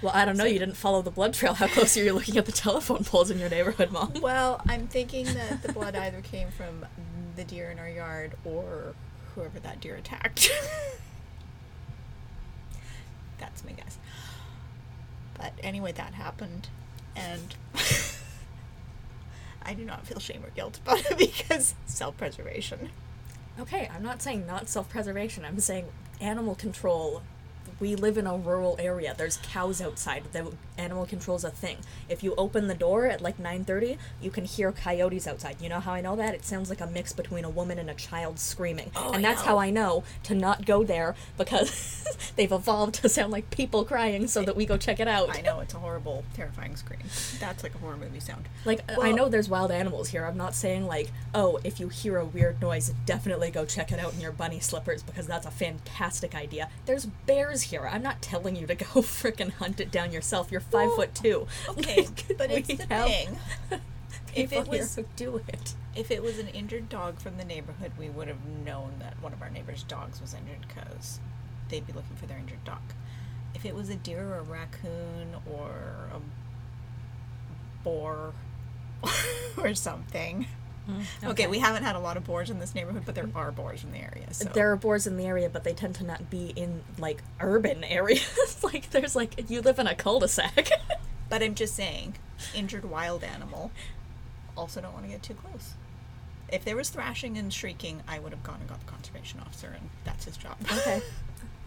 Well, 0.03 0.13
I 0.15 0.25
don't 0.25 0.37
know. 0.37 0.45
You 0.45 0.59
didn't 0.59 0.77
follow 0.77 1.01
the 1.01 1.13
blood 1.13 1.33
trail. 1.33 1.55
How 1.55 1.69
close 1.69 1.97
are 1.97 2.03
you 2.03 2.13
looking 2.13 2.37
at 2.37 2.47
the 2.47 2.53
telephone 2.53 3.05
poles 3.05 3.31
in 3.31 3.39
your 3.39 3.49
neighborhood, 3.49 3.93
Mom? 3.93 4.13
Well, 4.21 4.61
I'm 4.69 4.89
thinking 4.89 5.27
that 5.27 5.63
the 5.63 5.73
blood 5.73 5.95
either 5.95 6.21
came 6.21 6.51
from 6.51 6.85
the 7.37 7.45
deer 7.45 7.71
in 7.71 7.79
our 7.79 7.89
yard 7.89 8.33
or 8.45 8.95
whoever 9.35 9.61
that 9.61 9.81
deer 9.81 9.95
attacked. 9.97 10.51
That's 13.39 13.65
my 13.65 13.73
guess. 13.73 13.99
But 15.39 15.53
anyway, 15.63 15.93
that 15.93 16.15
happened, 16.15 16.69
and 17.17 17.55
I 19.63 19.75
do 19.75 19.85
not 19.85 20.07
feel 20.07 20.21
shame 20.21 20.45
or 20.45 20.51
guilt 20.51 20.79
about 20.85 21.05
it 21.11 21.19
because 21.19 21.75
self 21.87 22.17
preservation. 22.17 22.91
Okay, 23.59 23.89
I'm 23.95 24.03
not 24.03 24.23
saying 24.23 24.47
not 24.47 24.69
self 24.69 24.89
preservation. 24.89 25.45
I'm 25.45 25.59
saying 25.61 25.87
animal 26.21 26.55
control. 26.55 27.23
We 27.83 27.97
live 27.97 28.17
in 28.17 28.29
a 28.29 28.37
rural 28.37 28.77
area. 28.79 29.13
There's 29.19 29.39
cows 29.39 29.83
outside. 29.83 30.23
The 30.31 30.53
animal 30.79 31.05
control's 31.05 31.43
a 31.43 31.51
thing. 31.51 31.79
If 32.09 32.23
you 32.23 32.33
open 32.37 32.69
the 32.69 32.77
door 32.77 33.07
at 33.07 33.21
like 33.21 33.39
9:30, 33.39 33.99
you 34.21 34.31
can 34.31 34.45
hear 34.45 34.71
coyotes 34.71 35.27
outside. 35.27 35.57
You 35.61 35.69
know 35.69 35.81
how 35.81 35.93
I 35.93 36.01
know 36.01 36.15
that? 36.15 36.33
It 36.33 36.45
sounds 36.45 36.71
like 36.71 36.81
a 36.81 36.87
mix 36.87 37.13
between 37.13 37.45
a 37.45 37.51
woman 37.51 37.81
and 37.81 37.91
a 37.91 37.95
child 37.95 38.39
screaming. 38.39 38.93
Oh, 38.95 39.11
and 39.11 39.25
that's 39.25 39.43
how 39.43 39.59
I 39.59 39.71
know 39.71 40.05
to 40.23 40.35
not 40.37 40.65
go 40.65 40.85
there 40.85 41.17
because 41.37 42.07
they've 42.37 42.53
evolved 42.53 42.95
to 43.03 43.09
sound 43.09 43.33
like 43.33 43.51
people 43.51 43.85
crying 43.85 44.29
so 44.29 44.45
that 44.45 44.55
we 44.55 44.65
go 44.65 44.77
check 44.77 45.01
it 45.01 45.09
out. 45.09 45.37
I 45.37 45.41
know 45.41 45.59
it's 45.59 45.75
a 45.75 45.79
horrible, 45.79 46.23
terrifying 46.35 46.77
scream. 46.77 47.01
That's 47.41 47.65
like 47.65 47.75
a 47.75 47.79
horror 47.79 47.97
movie 47.97 48.21
sound. 48.21 48.49
Like 48.65 48.89
I 48.97 49.11
know 49.11 49.29
there's 49.29 49.49
wild 49.49 49.73
animals 49.73 50.11
here. 50.11 50.25
I'm 50.25 50.37
not 50.37 50.55
saying 50.55 50.87
like, 50.87 51.11
oh, 51.35 51.59
if 51.65 51.81
you 51.81 51.89
hear 51.89 52.19
a 52.19 52.25
weird 52.25 52.63
noise, 52.63 52.95
definitely 53.07 53.51
go 53.51 53.65
check 53.65 53.91
it 53.91 53.99
out 53.99 54.15
in 54.15 54.21
your 54.21 54.31
bunny 54.31 54.61
slippers 54.61 55.03
because 55.03 55.27
that's 55.27 55.47
a 55.47 55.51
fantastic 55.51 56.37
idea. 56.37 56.69
There's 56.87 57.07
bears 57.07 57.63
here. 57.63 57.72
I'm 57.81 58.03
not 58.03 58.23
telling 58.23 58.57
you 58.57 58.67
to 58.67 58.75
go 58.75 58.85
frickin' 59.03 59.53
hunt 59.53 59.81
it 59.81 59.91
down 59.91 60.13
yourself. 60.13 60.51
You're 60.51 60.61
five 60.61 60.89
Well, 60.89 60.97
foot 60.97 61.15
two. 61.15 61.47
Okay, 61.69 62.07
but 62.39 62.51
it's 62.51 62.69
the 62.69 62.77
thing. 62.77 63.39
If 64.35 64.51
it 64.53 64.67
was 64.67 64.99
do 65.15 65.43
it. 65.49 65.75
If 65.95 66.11
it 66.11 66.23
was 66.23 66.39
an 66.39 66.49
injured 66.49 66.89
dog 66.89 67.21
from 67.21 67.37
the 67.37 67.45
neighborhood, 67.45 67.93
we 67.99 68.09
would 68.09 68.29
have 68.29 68.47
known 68.65 68.95
that 68.99 69.23
one 69.23 69.35
of 69.35 69.43
our 69.43 69.51
neighbors' 69.51 69.83
dogs 69.83 70.23
was 70.23 70.33
injured 70.33 70.67
because 70.67 71.21
they'd 71.69 71.87
be 71.87 71.93
looking 71.93 72.17
for 72.17 72.25
their 72.25 72.39
injured 72.39 72.65
dog. 72.65 72.81
If 73.55 73.67
it 73.67 73.75
was 73.75 73.91
a 73.91 73.95
deer 73.95 74.27
or 74.27 74.39
a 74.39 74.43
raccoon 74.43 75.35
or 75.51 75.71
a 76.15 76.21
boar 77.85 78.33
or 79.59 79.75
something. 79.75 80.47
Okay. 81.25 81.47
we 81.47 81.59
haven't 81.61 81.85
had 81.85 81.95
a 81.97 82.01
lot 82.01 82.17
of 82.17 82.25
boars 82.25 82.51
in 82.51 82.59
this 82.59 82.75
neighborhood, 82.75 83.03
but 83.07 83.15
there 83.15 83.29
are 83.35 83.53
boars 83.53 83.85
in 83.85 83.93
the 83.93 83.99
area. 83.99 84.33
So 84.35 84.49
There 84.49 84.71
are 84.73 84.77
boars 84.77 85.07
in 85.07 85.17
the 85.17 85.25
area, 85.27 85.49
but 85.49 85.65
they 85.65 85.73
tend 85.73 85.95
to 85.97 86.05
not 86.05 86.29
be 86.29 86.53
in 86.57 86.83
like 86.99 87.23
urban 87.41 87.85
areas. 87.99 88.59
like 88.65 88.91
there's 88.91 89.15
like 89.17 89.49
you 89.51 89.61
live 89.61 89.79
in 89.79 89.87
a 89.87 89.95
cul-de-sac. 89.95 90.69
But 91.29 91.43
I'm 91.43 91.55
just 91.55 91.75
saying, 91.75 92.17
injured 92.55 92.85
wild 92.85 93.25
animal. 93.25 93.71
Also, 94.55 94.83
don't 94.83 94.93
want 94.93 95.07
to 95.07 95.11
get 95.11 95.23
too 95.23 95.33
close. 95.33 95.73
If 96.53 96.63
there 96.63 96.77
was 96.77 96.91
thrashing 96.91 97.39
and 97.39 97.51
shrieking, 97.51 98.03
I 98.07 98.19
would 98.19 98.33
have 98.33 98.43
gone 98.43 98.59
and 98.61 98.69
got 98.69 98.81
the 98.81 98.93
conservation 98.93 99.41
officer, 99.41 99.69
and 99.69 99.89
that's 100.05 100.27
his 100.27 100.37
job. 100.37 100.59
Okay. 100.71 101.01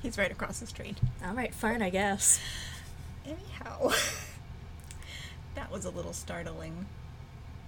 He's 0.04 0.20
right 0.20 0.30
across 0.32 0.60
the 0.60 0.68
street. 0.68 1.00
All 1.26 1.34
right, 1.34 1.52
fine, 1.52 1.82
I 1.82 1.90
guess. 1.90 2.40
Anyhow, 3.26 3.92
that 5.56 5.72
was 5.72 5.84
a 5.86 5.90
little 5.90 6.14
startling 6.14 6.86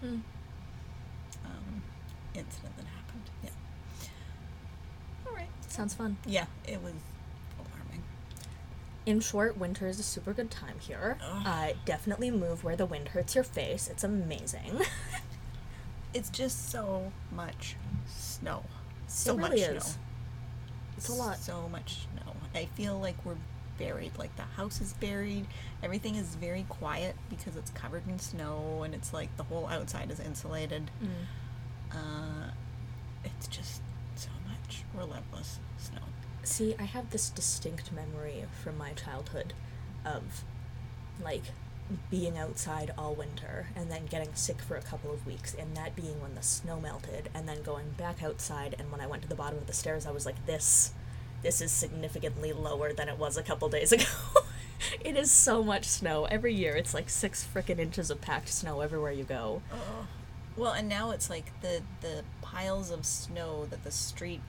Hmm. 0.02 0.18
Incident 2.38 2.76
that 2.78 2.86
happened. 2.86 3.24
Yeah. 3.44 3.50
All 5.28 5.36
right. 5.36 5.50
Sounds 5.68 5.94
fun. 5.94 6.18
Yeah, 6.26 6.46
it 6.68 6.82
was 6.82 6.94
alarming. 7.58 8.04
In 9.06 9.20
short, 9.20 9.58
winter 9.58 9.88
is 9.88 10.00
a 10.00 10.04
super 10.04 10.34
good 10.34 10.52
time 10.52 10.80
here. 10.80 11.18
Uh, 11.46 11.70
definitely 11.86 12.32
move 12.32 12.64
where 12.64 12.76
the 12.76 12.86
wind 12.86 13.10
hurts 13.10 13.36
your 13.36 13.44
face. 13.44 13.88
It's 13.88 14.04
amazing. 14.04 14.82
It's 16.14 16.30
just 16.30 16.72
so 16.72 17.12
much 17.36 17.76
snow. 18.08 18.64
So 19.08 19.34
It 19.34 19.40
much 19.40 19.52
really 19.52 19.80
snow. 19.80 19.94
It's 20.98 21.10
a 21.10 21.14
lot. 21.14 21.38
So 21.38 21.70
much 21.70 22.08
snow. 22.12 22.34
I 22.56 22.66
feel 22.66 23.00
like 23.00 23.24
we're 23.24 23.36
buried. 23.78 24.18
Like 24.18 24.36
the 24.36 24.42
house 24.44 24.82
is 24.82 24.94
buried. 24.94 25.46
Everything 25.84 26.16
is 26.16 26.36
very 26.36 26.66
quiet 26.70 27.16
because 27.30 27.56
it's 27.56 27.70
covered 27.72 28.08
in 28.08 28.18
snow 28.20 28.82
and 28.84 28.96
it's 28.96 29.14
like 29.14 29.36
the 29.38 29.44
whole 29.44 29.68
outside 29.68 30.10
is 30.10 30.20
insulated. 30.20 30.90
Mm. 31.04 31.08
Uh, 31.92 32.52
it's 33.24 33.48
just 33.48 33.82
so 34.16 34.30
much 34.48 34.84
relentless 34.94 35.60
snow. 35.78 36.00
See, 36.44 36.76
I 36.80 36.84
have 36.84 37.10
this 37.12 37.30
distinct 37.30 37.92
memory 37.92 38.46
from 38.64 38.78
my 38.78 38.92
childhood 38.94 39.54
of 40.06 40.44
like 41.22 41.44
being 42.10 42.38
outside 42.38 42.94
all 42.98 43.14
winter 43.16 43.68
and 43.76 43.90
then 43.90 44.06
getting 44.08 44.34
sick 44.34 44.62
for 44.62 44.76
a 44.76 44.82
couple 44.82 45.12
of 45.12 45.26
weeks 45.26 45.56
and 45.58 45.76
that 45.76 45.96
being 45.96 46.22
when 46.22 46.36
the 46.36 46.42
snow 46.42 46.82
melted 46.82 47.30
and 47.34 47.48
then 47.48 47.62
going 47.64 47.92
back 47.92 48.22
outside 48.22 48.76
and 48.78 48.92
when 48.92 49.00
I 49.00 49.08
went 49.08 49.22
to 49.24 49.30
the 49.30 49.36
bottom 49.36 49.58
of 49.58 49.68
the 49.68 49.74
stairs 49.74 50.06
I 50.06 50.12
was 50.12 50.26
like 50.26 50.46
this 50.46 50.92
this 51.44 51.62
is 51.62 51.72
significantly 51.72 52.52
lower 52.52 52.94
than 52.94 53.10
it 53.10 53.18
was 53.18 53.38
a 53.38 53.44
couple 53.44 53.70
days 53.70 53.92
ago. 53.92 54.06
it 55.02 55.16
is 55.16 55.32
so 55.32 55.64
much 55.64 55.86
snow 55.86 56.26
every 56.26 56.54
year. 56.54 56.76
It's 56.76 56.94
like 56.94 57.10
6 57.10 57.48
frickin' 57.54 57.80
inches 57.80 58.10
of 58.10 58.22
packed 58.22 58.50
snow 58.50 58.82
everywhere 58.82 59.12
you 59.12 59.24
go. 59.24 59.62
Oh. 59.72 60.08
Well, 60.58 60.74
and 60.74 60.90
now 60.90 61.12
it's 61.12 61.30
like 61.30 61.52
the 61.62 61.82
the 62.02 62.24
piles 62.42 62.90
of 62.92 63.06
snow 63.06 63.66
that 63.70 63.84
the 63.84 63.92
street 63.92 64.42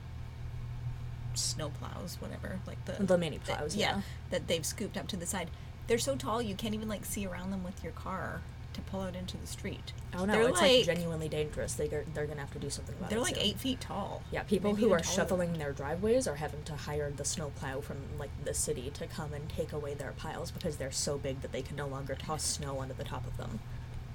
snow 1.35 1.69
plows, 1.69 2.17
whatever, 2.19 2.59
like 2.65 2.83
the 2.85 3.03
The 3.03 3.17
mini 3.17 3.39
plows, 3.39 3.75
yeah. 3.75 4.01
that 4.31 4.47
they've 4.47 4.65
scooped 4.65 4.97
up 4.97 5.07
to 5.09 5.15
the 5.17 5.25
side. 5.25 5.49
They're 5.87 5.97
so 5.99 6.15
tall 6.15 6.41
you 6.41 6.55
can't 6.55 6.73
even 6.73 6.87
like 6.89 7.05
see 7.05 7.25
around 7.25 7.51
them 7.51 7.63
with 7.63 7.83
your 7.83 7.93
car 7.93 8.41
to 8.73 8.81
pull 8.81 9.01
out 9.01 9.15
into 9.15 9.37
the 9.37 9.47
street. 9.47 9.93
Oh 10.13 10.25
no, 10.25 10.33
they're 10.33 10.49
it's 10.49 10.61
like, 10.61 10.71
like, 10.77 10.85
genuinely 10.85 11.27
dangerous. 11.29 11.73
They 11.73 11.87
go- 11.87 12.03
they're 12.13 12.27
gonna 12.27 12.41
have 12.41 12.53
to 12.53 12.59
do 12.59 12.69
something 12.69 12.95
about 12.97 13.09
they're 13.09 13.19
it. 13.19 13.23
like 13.23 13.35
soon. 13.35 13.45
eight 13.45 13.59
feet 13.59 13.81
tall. 13.81 14.21
Yeah, 14.31 14.43
people 14.43 14.71
Maybe 14.73 14.83
who 14.83 14.93
are 14.93 14.99
taller 14.99 15.15
shoveling 15.15 15.53
their 15.53 15.71
driveways 15.71 16.27
are 16.27 16.35
having 16.35 16.63
to 16.63 16.73
hire 16.75 17.11
the 17.11 17.25
snowplow 17.25 17.81
from 17.81 17.97
like 18.19 18.29
the 18.43 18.53
city 18.53 18.91
to 18.95 19.07
come 19.07 19.33
and 19.33 19.49
take 19.49 19.71
away 19.73 19.93
their 19.95 20.11
piles 20.13 20.51
because 20.51 20.77
they're 20.77 20.91
so 20.91 21.17
big 21.17 21.41
that 21.41 21.51
they 21.51 21.61
can 21.61 21.75
no 21.75 21.87
longer 21.87 22.15
toss 22.15 22.43
snow 22.43 22.77
onto 22.79 22.93
the 22.95 23.03
top 23.03 23.25
of 23.25 23.37
them. 23.37 23.59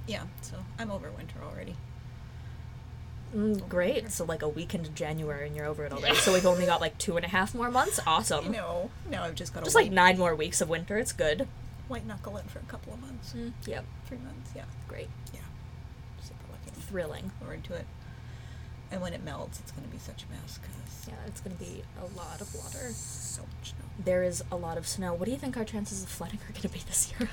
Yeah, 0.06 0.24
so 0.42 0.56
I'm 0.78 0.90
over 0.90 1.10
winter 1.10 1.36
already. 1.42 1.76
Mm, 3.34 3.68
great. 3.68 4.10
So 4.12 4.24
like 4.24 4.42
a 4.42 4.48
week 4.48 4.74
into 4.74 4.90
January 4.90 5.46
and 5.46 5.56
you're 5.56 5.66
over 5.66 5.84
it 5.84 5.92
already. 5.92 6.14
So 6.16 6.32
we've 6.32 6.46
only 6.46 6.66
got 6.66 6.80
like 6.80 6.96
two 6.98 7.16
and 7.16 7.24
a 7.24 7.28
half 7.28 7.54
more 7.54 7.70
months. 7.70 7.98
Awesome. 8.06 8.52
No, 8.52 8.90
now 9.10 9.24
I've 9.24 9.34
just 9.34 9.52
got 9.52 9.60
to 9.60 9.64
Just 9.64 9.74
like 9.74 9.90
nine 9.90 10.18
more 10.18 10.34
weeks 10.36 10.60
of 10.60 10.68
winter. 10.68 10.98
It's 10.98 11.12
good. 11.12 11.48
white 11.88 12.06
knuckle 12.06 12.36
it 12.36 12.44
for 12.48 12.60
a 12.60 12.62
couple 12.62 12.92
of 12.94 13.00
months, 13.00 13.32
Mm, 13.36 13.52
yep. 13.66 13.84
three 14.06 14.18
months. 14.18 14.52
Yeah, 14.54 14.64
Great. 14.88 15.08
yeah, 15.34 15.40
super 16.22 16.44
looking 16.50 16.80
Thrilling. 16.82 17.30
forward 17.40 17.64
to 17.64 17.74
it. 17.74 17.86
And 18.92 19.00
when 19.02 19.12
it 19.12 19.22
melts, 19.24 19.58
it's 19.60 19.72
going 19.72 19.84
to 19.84 19.90
be 19.90 19.98
such 19.98 20.24
a 20.24 20.32
mess 20.32 20.58
because 20.58 21.08
Yeah, 21.08 21.14
it's 21.26 21.40
gonna 21.42 21.56
be 21.56 21.82
a 22.00 22.04
lot 22.16 22.40
of 22.40 22.54
water. 22.54 22.90
so 22.94 23.42
much 23.42 23.70
snow. 23.70 23.84
There 24.02 24.22
is 24.22 24.42
a 24.52 24.56
lot 24.56 24.78
of 24.78 24.86
snow. 24.86 25.12
What 25.12 25.24
do 25.26 25.32
you 25.32 25.36
think 25.38 25.56
our 25.58 25.64
chances 25.64 26.02
of 26.02 26.08
flooding 26.08 26.38
are 26.48 26.52
gonna 26.52 26.68
be 26.70 26.78
this 26.86 27.12
year? 27.18 27.28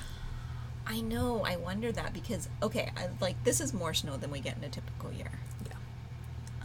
I 0.87 1.01
know. 1.01 1.43
I 1.45 1.55
wonder 1.57 1.91
that 1.91 2.13
because 2.13 2.49
okay, 2.61 2.91
I, 2.97 3.07
like 3.19 3.41
this 3.43 3.61
is 3.61 3.73
more 3.73 3.93
snow 3.93 4.17
than 4.17 4.31
we 4.31 4.39
get 4.39 4.57
in 4.57 4.63
a 4.63 4.69
typical 4.69 5.11
year. 5.11 5.31
Yeah. 5.67 5.75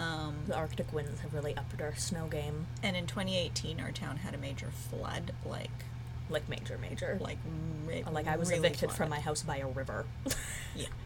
Um, 0.05 0.37
The 0.47 0.57
Arctic 0.57 0.93
winds 0.93 1.21
have 1.21 1.33
really 1.35 1.57
upped 1.57 1.81
our 1.81 1.95
snow 1.97 2.27
game, 2.27 2.67
and 2.83 2.97
in 2.97 3.07
2018, 3.07 3.81
our 3.81 3.93
town 3.93 4.19
had 4.19 4.35
a 4.35 4.39
major 4.39 4.71
flood, 4.71 5.33
like 5.45 5.71
like 6.29 6.49
major, 6.49 6.77
major. 6.79 7.19
like 7.21 7.39
ma- 7.87 8.11
like 8.11 8.27
I 8.27 8.37
was 8.37 8.49
really 8.51 8.67
evicted 8.67 8.91
from 8.91 9.11
my 9.11 9.21
house 9.21 9.43
by 9.43 9.59
a 9.59 9.67
river. 9.67 10.07
Yeah. 10.75 10.89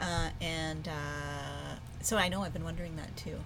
Uh, 0.00 0.30
and 0.40 0.88
uh, 0.88 1.76
so 2.00 2.16
I 2.16 2.28
know 2.28 2.42
I've 2.42 2.52
been 2.52 2.64
wondering 2.64 2.96
that 2.96 3.16
too, 3.16 3.38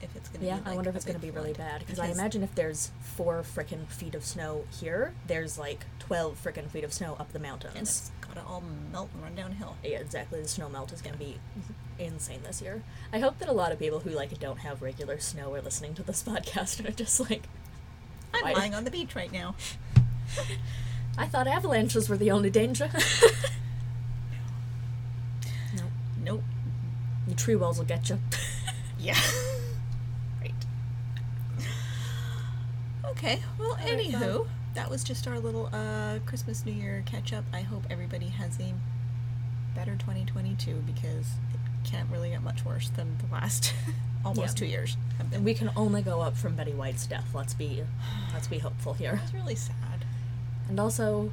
if 0.00 0.14
it's 0.16 0.28
gonna. 0.28 0.44
yeah, 0.44 0.56
be, 0.56 0.62
I 0.62 0.66
like, 0.68 0.74
wonder 0.76 0.90
if 0.90 0.96
it's 0.96 1.04
going 1.04 1.18
to 1.18 1.24
be 1.24 1.30
really 1.30 1.52
bad 1.52 1.80
because 1.80 1.98
I 1.98 2.06
imagine 2.08 2.42
if 2.42 2.54
there's 2.54 2.90
four 3.00 3.42
frickin' 3.42 3.86
feet 3.88 4.14
of 4.14 4.24
snow 4.24 4.64
here, 4.80 5.12
there's 5.26 5.58
like 5.58 5.84
twelve 5.98 6.40
frickin' 6.42 6.68
feet 6.70 6.84
of 6.84 6.92
snow 6.92 7.16
up 7.18 7.32
the 7.32 7.38
mountains. 7.38 7.74
and 7.74 7.82
it's 7.82 8.10
gotta 8.20 8.42
all 8.46 8.62
melt 8.92 9.10
and 9.14 9.22
run 9.22 9.34
downhill. 9.34 9.76
Yeah, 9.82 9.98
exactly. 9.98 10.40
The 10.42 10.48
snow 10.48 10.68
melt 10.68 10.92
is 10.92 11.02
going 11.02 11.14
to 11.14 11.18
be 11.18 11.38
insane 11.98 12.40
this 12.44 12.62
year. 12.62 12.82
I 13.12 13.18
hope 13.18 13.38
that 13.38 13.48
a 13.48 13.52
lot 13.52 13.72
of 13.72 13.78
people 13.78 14.00
who 14.00 14.10
like 14.10 14.38
don't 14.38 14.58
have 14.58 14.82
regular 14.82 15.18
snow 15.18 15.52
are 15.54 15.60
listening 15.62 15.94
to 15.94 16.02
this 16.02 16.22
podcast 16.26 16.78
and 16.78 16.88
are 16.88 16.92
just 16.92 17.18
like, 17.28 17.44
I'm 18.34 18.42
Why- 18.44 18.52
lying 18.52 18.74
on 18.74 18.84
the 18.84 18.90
beach 18.90 19.14
right 19.16 19.32
now. 19.32 19.54
I 21.18 21.26
thought 21.26 21.48
avalanches 21.48 22.08
were 22.08 22.16
the 22.16 22.30
only 22.30 22.50
danger. 22.50 22.88
no, 25.74 25.82
Nope. 26.22 26.42
the 27.26 27.34
tree 27.34 27.56
walls 27.56 27.78
will 27.78 27.86
get 27.86 28.08
you. 28.08 28.20
Yeah. 29.00 29.16
right. 30.40 30.54
Okay. 33.18 33.40
Well, 33.58 33.70
All 33.70 33.76
right, 33.76 33.98
anywho, 33.98 34.20
well. 34.20 34.46
that 34.74 34.88
was 34.88 35.02
just 35.02 35.26
our 35.26 35.40
little 35.40 35.68
uh, 35.72 36.20
Christmas 36.24 36.64
New 36.64 36.70
Year 36.72 37.02
catch 37.04 37.32
up. 37.32 37.44
I 37.52 37.62
hope 37.62 37.82
everybody 37.90 38.28
has 38.28 38.60
a 38.60 38.72
better 39.74 39.96
2022 39.96 40.84
because 40.86 41.26
it 41.52 41.60
can't 41.82 42.08
really 42.12 42.30
get 42.30 42.42
much 42.42 42.64
worse 42.64 42.90
than 42.90 43.18
the 43.18 43.32
last 43.32 43.74
almost 44.24 44.56
two 44.56 44.66
years. 44.66 44.96
Been. 45.30 45.42
we 45.42 45.52
can 45.52 45.68
only 45.74 46.00
go 46.00 46.20
up 46.20 46.36
from 46.36 46.54
Betty 46.54 46.72
White's 46.72 47.08
death. 47.08 47.26
Let's 47.34 47.54
be, 47.54 47.82
let's 48.32 48.46
be 48.46 48.58
hopeful 48.58 48.94
here. 48.94 49.20
It's 49.24 49.34
really 49.34 49.56
sad. 49.56 50.04
And 50.68 50.78
also, 50.78 51.32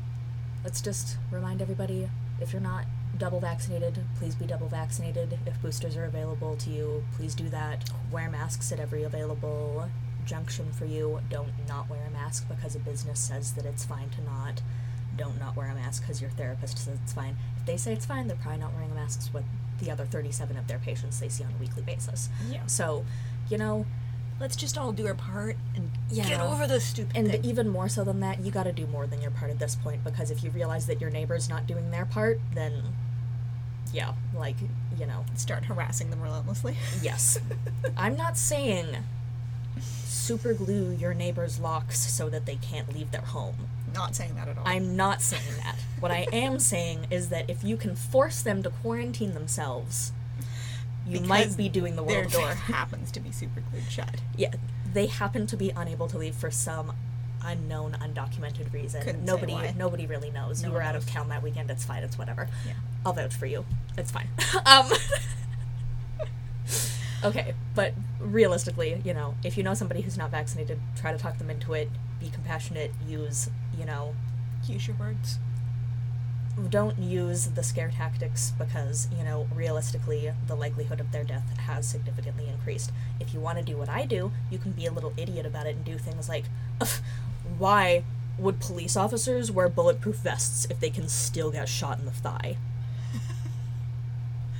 let's 0.63 0.81
just 0.81 1.17
remind 1.29 1.61
everybody 1.61 2.09
if 2.41 2.51
you're 2.51 2.63
not 2.63 2.85
double 3.15 3.39
vaccinated, 3.39 3.99
please 4.17 4.33
be 4.33 4.47
double 4.47 4.69
vaccinated. 4.69 5.37
If 5.45 5.61
boosters 5.61 5.95
are 5.97 6.05
available 6.05 6.55
to 6.57 6.69
you, 6.71 7.03
please 7.15 7.35
do 7.35 7.47
that. 7.49 7.91
Wear 8.11 8.27
masks 8.27 8.71
at 8.71 8.79
every 8.79 9.03
available 9.03 9.87
junction 10.25 10.71
for 10.71 10.85
you. 10.85 11.19
Don't 11.29 11.51
not 11.67 11.89
wear 11.89 12.05
a 12.07 12.11
mask 12.11 12.47
because 12.47 12.75
a 12.75 12.79
business 12.79 13.19
says 13.19 13.53
that 13.53 13.65
it's 13.65 13.85
fine 13.85 14.09
to 14.11 14.21
not. 14.23 14.61
Don't 15.17 15.39
not 15.39 15.55
wear 15.55 15.67
a 15.67 15.75
mask 15.75 16.01
because 16.03 16.21
your 16.21 16.31
therapist 16.31 16.77
says 16.77 16.97
it's 17.03 17.13
fine. 17.13 17.37
If 17.57 17.65
they 17.65 17.77
say 17.77 17.93
it's 17.93 18.05
fine, 18.05 18.27
they're 18.27 18.35
probably 18.37 18.59
not 18.59 18.73
wearing 18.73 18.91
a 18.91 18.95
mask 18.95 19.29
with 19.33 19.43
the 19.79 19.89
other 19.91 20.05
37 20.05 20.57
of 20.57 20.67
their 20.67 20.79
patients 20.79 21.19
they 21.19 21.29
see 21.29 21.43
on 21.43 21.51
a 21.51 21.57
weekly 21.61 21.83
basis. 21.83 22.29
Yeah. 22.49 22.65
So, 22.67 23.05
you 23.49 23.57
know, 23.57 23.85
Let's 24.37 24.57
just 24.57 24.77
all 24.77 24.91
do 24.91 25.07
our 25.07 25.13
part 25.13 25.55
and 25.77 25.91
yeah. 26.11 26.27
get 26.27 26.41
over 26.41 26.67
the 26.67 26.81
stupid 26.81 27.15
And 27.15 27.31
thing. 27.31 27.45
even 27.45 27.69
more 27.69 27.87
so 27.87 28.03
than 28.03 28.19
that, 28.19 28.41
you 28.41 28.51
got 28.51 28.63
to 28.63 28.73
do 28.73 28.85
more 28.85 29.07
than 29.07 29.21
your 29.21 29.31
part 29.31 29.49
at 29.49 29.59
this 29.59 29.77
point 29.77 30.03
because 30.03 30.29
if 30.29 30.43
you 30.43 30.49
realize 30.49 30.87
that 30.87 30.99
your 30.99 31.09
neighbor's 31.09 31.47
not 31.47 31.65
doing 31.65 31.89
their 31.89 32.03
part, 32.05 32.41
then 32.53 32.83
yeah, 33.93 34.11
like, 34.35 34.57
you 34.99 35.05
know, 35.05 35.23
Start 35.35 35.63
harassing 35.63 36.09
them 36.09 36.21
relentlessly. 36.21 36.75
yes. 37.01 37.39
I'm 37.97 38.17
not 38.17 38.37
saying 38.37 38.97
super 39.81 40.53
glue 40.53 40.91
your 40.91 41.13
neighbor's 41.13 41.59
locks 41.59 41.99
so 41.99 42.29
that 42.29 42.45
they 42.45 42.55
can't 42.55 42.93
leave 42.93 43.11
their 43.11 43.21
home. 43.21 43.55
Not 43.93 44.15
saying 44.15 44.35
that 44.35 44.47
at 44.47 44.57
all. 44.57 44.63
I'm 44.65 44.95
not 44.95 45.21
saying 45.21 45.43
that. 45.63 45.77
What 45.99 46.11
I 46.11 46.27
am 46.33 46.59
saying 46.73 47.07
is 47.09 47.29
that 47.29 47.49
if 47.49 47.63
you 47.63 47.77
can 47.77 47.95
force 47.95 48.41
them 48.41 48.63
to 48.63 48.69
quarantine 48.69 49.33
themselves, 49.33 50.11
you 51.07 51.21
might 51.21 51.55
be 51.55 51.69
doing 51.69 51.95
the 51.95 52.03
world 52.03 52.31
Their 52.31 52.41
a 52.41 52.43
door 52.43 52.53
happens 52.53 53.11
to 53.11 53.19
be 53.19 53.31
super 53.31 53.61
glued 53.71 53.89
shut. 53.89 54.21
Yeah, 54.35 54.53
they 54.91 55.05
happen 55.05 55.47
to 55.47 55.57
be 55.57 55.69
unable 55.69 56.07
to 56.07 56.17
leave 56.17 56.35
for 56.35 56.49
some 56.49 56.93
unknown, 57.43 57.95
undocumented 58.01 58.73
reason. 58.73 59.01
Couldn't 59.01 59.23
nobody, 59.23 59.55
nobody 59.77 60.07
really 60.07 60.31
knows. 60.31 60.61
No 60.61 60.69
you 60.69 60.73
were 60.73 60.79
one 60.79 60.87
out 60.87 60.95
of 60.95 61.05
town 61.05 61.29
that 61.29 61.43
weekend. 61.43 61.69
It's 61.69 61.85
fine. 61.85 62.03
It's 62.03 62.17
whatever. 62.17 62.49
Yeah. 62.65 62.73
I'll 63.05 63.13
vouch 63.13 63.35
for 63.35 63.45
you. 63.45 63.65
It's 63.97 64.11
fine. 64.11 64.27
um, 64.65 64.89
okay, 67.25 67.53
but 67.73 67.93
realistically, 68.19 69.01
you 69.03 69.13
know, 69.13 69.35
if 69.43 69.57
you 69.57 69.63
know 69.63 69.73
somebody 69.73 70.01
who's 70.01 70.17
not 70.17 70.31
vaccinated, 70.31 70.79
try 70.95 71.11
to 71.11 71.17
talk 71.17 71.37
them 71.37 71.49
into 71.49 71.73
it. 71.73 71.89
Be 72.19 72.29
compassionate. 72.29 72.91
Use, 73.07 73.49
you 73.77 73.85
know, 73.85 74.13
Use 74.67 74.87
your 74.87 74.97
words. 74.97 75.37
don't 76.69 76.97
use 76.97 77.47
the 77.47 77.61
scare 77.63 77.91
tactics 77.91 78.51
because, 78.57 79.09
you 79.15 79.23
know, 79.23 79.47
realistically, 79.53 80.31
the 80.47 80.55
likelihood 80.55 80.99
of 81.01 81.11
their 81.11 81.23
death 81.25 81.43
has 81.57 81.85
significantly 81.87 82.47
increased. 82.47 82.91
If 83.19 83.33
you 83.33 83.41
want 83.41 83.57
to 83.57 83.63
do 83.63 83.77
what 83.77 83.89
I 83.89 84.05
do, 84.05 84.31
you 84.49 84.57
can 84.57 84.71
be 84.71 84.85
a 84.85 84.91
little 84.91 85.13
idiot 85.17 85.45
about 85.45 85.67
it 85.67 85.75
and 85.75 85.83
do 85.85 85.97
things 85.97 86.29
like, 86.29 86.45
"Ugh, 86.79 86.87
why 87.57 88.03
would 88.37 88.59
police 88.59 88.95
officers 88.95 89.51
wear 89.51 89.67
bulletproof 89.69 90.15
vests 90.17 90.65
if 90.69 90.79
they 90.79 90.89
can 90.89 91.07
still 91.09 91.51
get 91.51 91.67
shot 91.69 91.99
in 91.99 92.05
the 92.05 92.11
thigh? 92.11 92.57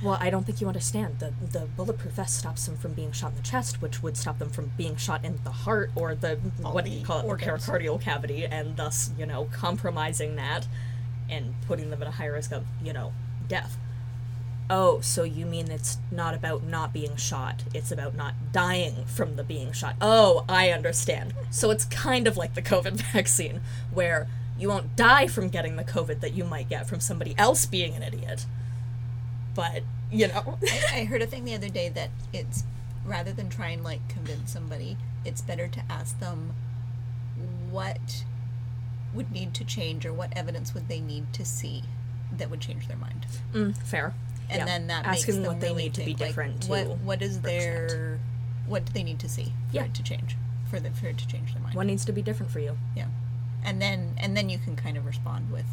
Well, 0.02 0.18
I 0.20 0.28
don't 0.28 0.44
think 0.44 0.60
you 0.60 0.66
understand. 0.66 1.20
The 1.20 1.32
the 1.50 1.66
bulletproof 1.76 2.14
vest 2.14 2.36
stops 2.36 2.66
them 2.66 2.76
from 2.76 2.92
being 2.92 3.12
shot 3.12 3.30
in 3.30 3.36
the 3.36 3.42
chest, 3.42 3.80
which 3.80 4.02
would 4.02 4.16
stop 4.16 4.38
them 4.38 4.50
from 4.50 4.72
being 4.76 4.96
shot 4.96 5.24
in 5.24 5.38
the 5.42 5.50
heart 5.50 5.90
or 5.94 6.14
the 6.14 6.38
All 6.64 6.74
what 6.74 6.84
do 6.84 6.90
you 6.90 7.04
call 7.04 7.20
it, 7.20 7.22
the 7.22 7.46
pericardial 7.46 8.00
cavity, 8.00 8.44
and 8.44 8.76
thus, 8.76 9.10
you 9.18 9.24
know, 9.24 9.48
compromising 9.52 10.36
that 10.36 10.66
and 11.30 11.54
putting 11.66 11.90
them 11.90 12.02
at 12.02 12.08
a 12.08 12.12
high 12.12 12.26
risk 12.26 12.52
of, 12.52 12.64
you 12.82 12.92
know, 12.92 13.12
death. 13.48 13.78
Oh, 14.68 15.00
so 15.00 15.22
you 15.22 15.46
mean 15.46 15.70
it's 15.70 15.98
not 16.10 16.34
about 16.34 16.64
not 16.64 16.92
being 16.92 17.16
shot, 17.16 17.62
it's 17.72 17.92
about 17.92 18.14
not 18.16 18.34
dying 18.52 19.04
from 19.06 19.36
the 19.36 19.44
being 19.44 19.72
shot. 19.72 19.94
Oh, 20.00 20.44
I 20.48 20.70
understand. 20.70 21.34
So 21.50 21.70
it's 21.70 21.84
kind 21.84 22.26
of 22.26 22.36
like 22.36 22.54
the 22.54 22.62
COVID 22.62 22.92
vaccine, 23.12 23.60
where 23.92 24.28
you 24.58 24.68
won't 24.68 24.96
die 24.96 25.26
from 25.26 25.48
getting 25.48 25.76
the 25.76 25.84
COVID 25.84 26.20
that 26.20 26.34
you 26.34 26.44
might 26.44 26.68
get 26.68 26.88
from 26.88 27.00
somebody 27.00 27.34
else 27.38 27.64
being 27.64 27.94
an 27.94 28.02
idiot. 28.02 28.44
But, 29.56 29.82
you 30.12 30.28
know. 30.28 30.58
I, 30.68 30.82
I 31.00 31.04
heard 31.04 31.22
a 31.22 31.26
thing 31.26 31.44
the 31.44 31.54
other 31.54 31.68
day 31.68 31.88
that 31.88 32.10
it's 32.32 32.62
rather 33.04 33.32
than 33.32 33.48
try 33.48 33.70
and 33.70 33.82
like 33.82 34.06
convince 34.08 34.52
somebody, 34.52 34.96
it's 35.24 35.40
better 35.40 35.66
to 35.68 35.82
ask 35.90 36.18
them 36.20 36.52
what 37.70 38.24
would 39.14 39.30
need 39.32 39.54
to 39.54 39.64
change 39.64 40.04
or 40.04 40.12
what 40.12 40.32
evidence 40.36 40.74
would 40.74 40.88
they 40.88 41.00
need 41.00 41.32
to 41.32 41.44
see 41.44 41.82
that 42.36 42.50
would 42.50 42.60
change 42.60 42.86
their 42.88 42.96
mind. 42.96 43.26
mm, 43.52 43.76
fair. 43.78 44.12
And 44.48 44.58
Yeah. 44.58 44.64
then 44.66 44.86
that 44.88 45.06
asking 45.06 45.34
makes 45.36 45.44
them 45.44 45.52
what 45.54 45.60
they 45.60 45.68
really 45.68 45.82
need 45.84 45.94
to 45.94 46.00
be 46.00 46.06
think, 46.06 46.20
like, 46.20 46.28
different 46.30 46.62
to 46.62 46.68
what 46.68 46.98
what 46.98 47.22
is 47.22 47.36
represent. 47.36 47.88
their 47.88 48.18
what 48.66 48.84
do 48.84 48.92
they 48.92 49.02
need 49.02 49.18
to 49.20 49.28
see 49.28 49.44
for 49.70 49.76
Yeah. 49.76 49.84
it 49.84 49.94
to 49.94 50.02
change 50.02 50.36
for 50.70 50.78
the 50.80 50.90
for 50.90 51.06
it 51.06 51.18
to 51.18 51.26
change 51.26 51.52
their 51.54 51.62
mind. 51.62 51.74
What 51.74 51.86
needs 51.86 52.04
to 52.04 52.12
be 52.12 52.22
different 52.22 52.52
for 52.52 52.60
you? 52.60 52.76
Yeah. 52.94 53.06
And 53.64 53.80
then 53.82 54.14
and 54.18 54.36
then 54.36 54.48
you 54.48 54.58
can 54.58 54.76
kind 54.76 54.96
of 54.96 55.06
respond 55.06 55.50
with 55.50 55.66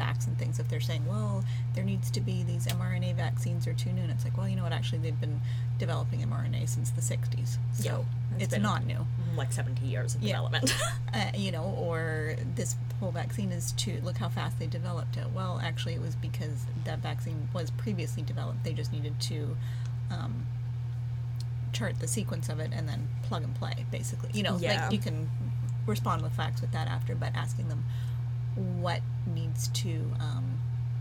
facts 0.00 0.26
and 0.26 0.38
things 0.38 0.58
if 0.58 0.66
they're 0.68 0.80
saying, 0.80 1.04
well, 1.06 1.44
there 1.74 1.84
needs 1.84 2.10
to 2.10 2.20
be 2.22 2.42
these 2.42 2.66
mRNA 2.66 3.14
vaccines 3.16 3.66
are 3.66 3.74
too 3.74 3.92
new. 3.92 4.00
And 4.00 4.10
it's 4.10 4.24
like, 4.24 4.34
well, 4.36 4.48
you 4.48 4.56
know 4.56 4.62
what? 4.62 4.72
Actually, 4.72 4.98
they've 5.00 5.20
been 5.20 5.38
developing 5.78 6.20
mRNA 6.20 6.66
since 6.70 6.88
the 6.90 7.02
60s. 7.02 7.58
So 7.74 8.06
Yeah, 8.38 8.44
it's 8.44 8.56
not 8.56 8.86
new. 8.86 9.06
Like 9.36 9.52
70 9.52 9.84
years 9.84 10.14
of 10.14 10.22
Yeah. 10.22 10.28
development. 10.36 10.74
Uh, 11.12 11.24
you 11.36 11.50
know, 11.50 11.64
or 11.76 12.36
this 12.54 12.76
whole 13.00 13.10
vaccine 13.10 13.50
is 13.50 13.72
too, 13.72 14.00
look 14.04 14.16
how 14.16 14.28
fast 14.28 14.56
they 14.60 14.66
developed 14.68 15.16
it. 15.16 15.26
Well, 15.34 15.60
actually, 15.60 15.94
it 15.94 16.00
was 16.00 16.14
because 16.14 16.64
that 16.84 17.00
vaccine 17.00 17.48
was 17.52 17.72
previously 17.72 18.22
developed. 18.22 18.62
They 18.62 18.72
just 18.72 18.92
needed 18.92 19.18
to 19.22 19.56
um, 20.12 20.46
chart 21.72 21.98
the 21.98 22.06
sequence 22.06 22.48
of 22.48 22.60
it 22.60 22.70
and 22.72 22.88
then 22.88 23.08
plug 23.24 23.42
and 23.42 23.52
play, 23.56 23.84
basically. 23.90 24.30
You 24.34 24.44
know, 24.44 24.56
Yeah. 24.58 24.84
like 24.84 24.92
you 24.92 24.98
can 25.00 25.28
respond 25.84 26.22
with 26.22 26.32
facts 26.32 26.60
with 26.60 26.70
that 26.72 26.86
after, 26.86 27.16
but 27.16 27.34
asking 27.34 27.68
them 27.68 27.84
what 28.56 29.00
needs 29.26 29.68
to, 29.68 30.12
um, 30.20 30.58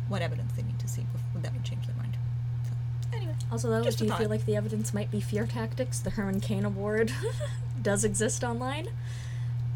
what 0.07 0.21
evidence 0.21 0.51
they 0.53 0.63
need 0.63 0.79
to 0.79 0.87
see 0.87 1.05
before 1.11 1.41
that 1.41 1.53
would 1.53 1.63
change 1.63 1.85
their 1.87 1.95
mind. 1.95 2.17
So, 2.63 3.17
anyway, 3.17 3.35
Also, 3.51 3.69
though, 3.69 3.89
do 3.89 4.05
you 4.05 4.13
feel 4.13 4.29
like 4.29 4.45
the 4.45 4.55
evidence 4.55 4.93
might 4.93 5.11
be 5.11 5.21
fear 5.21 5.45
tactics, 5.45 5.99
the 5.99 6.11
Herman 6.11 6.39
Cain 6.39 6.65
Award 6.65 7.11
does 7.81 8.03
exist 8.03 8.43
online. 8.43 8.89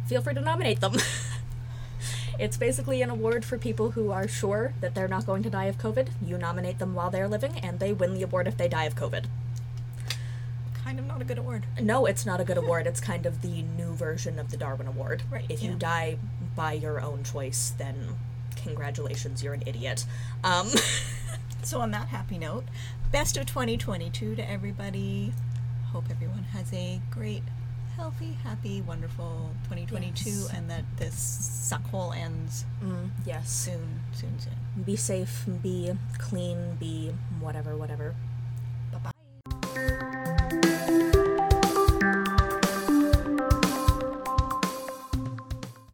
Feel 0.08 0.22
free 0.22 0.34
to 0.34 0.42
nominate 0.42 0.82
them. 0.82 0.96
it's 2.40 2.58
basically 2.58 3.02
an 3.02 3.10
award 3.10 3.46
for 3.46 3.58
people 3.58 3.92
who 3.92 4.12
are 4.12 4.28
sure 4.28 4.74
that 4.82 4.96
they're 4.96 5.08
not 5.08 5.26
going 5.26 5.44
to 5.44 5.50
die 5.50 5.66
of 5.66 5.78
COVID. 5.78 6.10
You 6.22 6.38
nominate 6.38 6.80
them 6.80 6.94
while 6.94 7.10
they're 7.10 7.28
living, 7.28 7.58
and 7.60 7.80
they 7.80 7.94
win 7.94 8.14
the 8.14 8.24
award 8.24 8.48
if 8.48 8.58
they 8.58 8.68
die 8.68 8.86
of 8.86 8.96
COVID. 8.96 9.26
Kind 10.94 11.00
of 11.00 11.08
not 11.08 11.22
a 11.22 11.26
good 11.26 11.40
award. 11.40 11.66
No, 11.82 12.06
it's 12.06 12.24
not 12.24 12.40
a 12.40 12.44
good 12.44 12.58
award. 12.58 12.86
It's 12.86 13.00
kind 13.00 13.26
of 13.26 13.42
the 13.42 13.64
new 13.64 13.94
version 13.94 14.38
of 14.38 14.52
the 14.52 14.58
Darwin 14.58 14.86
Award. 14.88 15.24
Right, 15.32 15.46
If 15.50 15.64
you 15.64 15.74
die 15.74 16.18
by 16.56 16.74
your 16.74 17.02
own 17.02 17.24
choice, 17.24 17.74
then 17.80 18.10
congratulations, 18.56 19.44
you're 19.44 19.56
an 19.56 19.64
idiot. 19.66 20.06
Um, 20.44 20.68
So, 21.64 21.80
on 21.80 21.92
that 21.92 22.10
happy 22.10 22.38
note, 22.38 22.66
best 23.14 23.38
of 23.38 23.46
2022 23.46 24.36
to 24.36 24.50
everybody. 24.50 25.32
Hope 25.94 26.04
everyone 26.12 26.44
has 26.52 26.74
a 26.74 27.00
great, 27.10 27.42
healthy, 27.96 28.38
happy, 28.44 28.82
wonderful 28.82 29.52
2022 29.70 30.30
Yes. 30.30 30.50
and 30.54 30.70
that 30.70 30.84
this 30.98 31.16
suckhole 31.72 32.14
ends 32.18 32.66
mm, 32.84 33.12
yes. 33.26 33.50
soon, 33.50 34.02
soon, 34.12 34.38
soon. 34.40 34.84
Be 34.84 34.98
safe, 34.98 35.46
be 35.62 35.94
clean, 36.18 36.76
be 36.82 37.14
whatever, 37.40 37.78
whatever. 37.78 38.14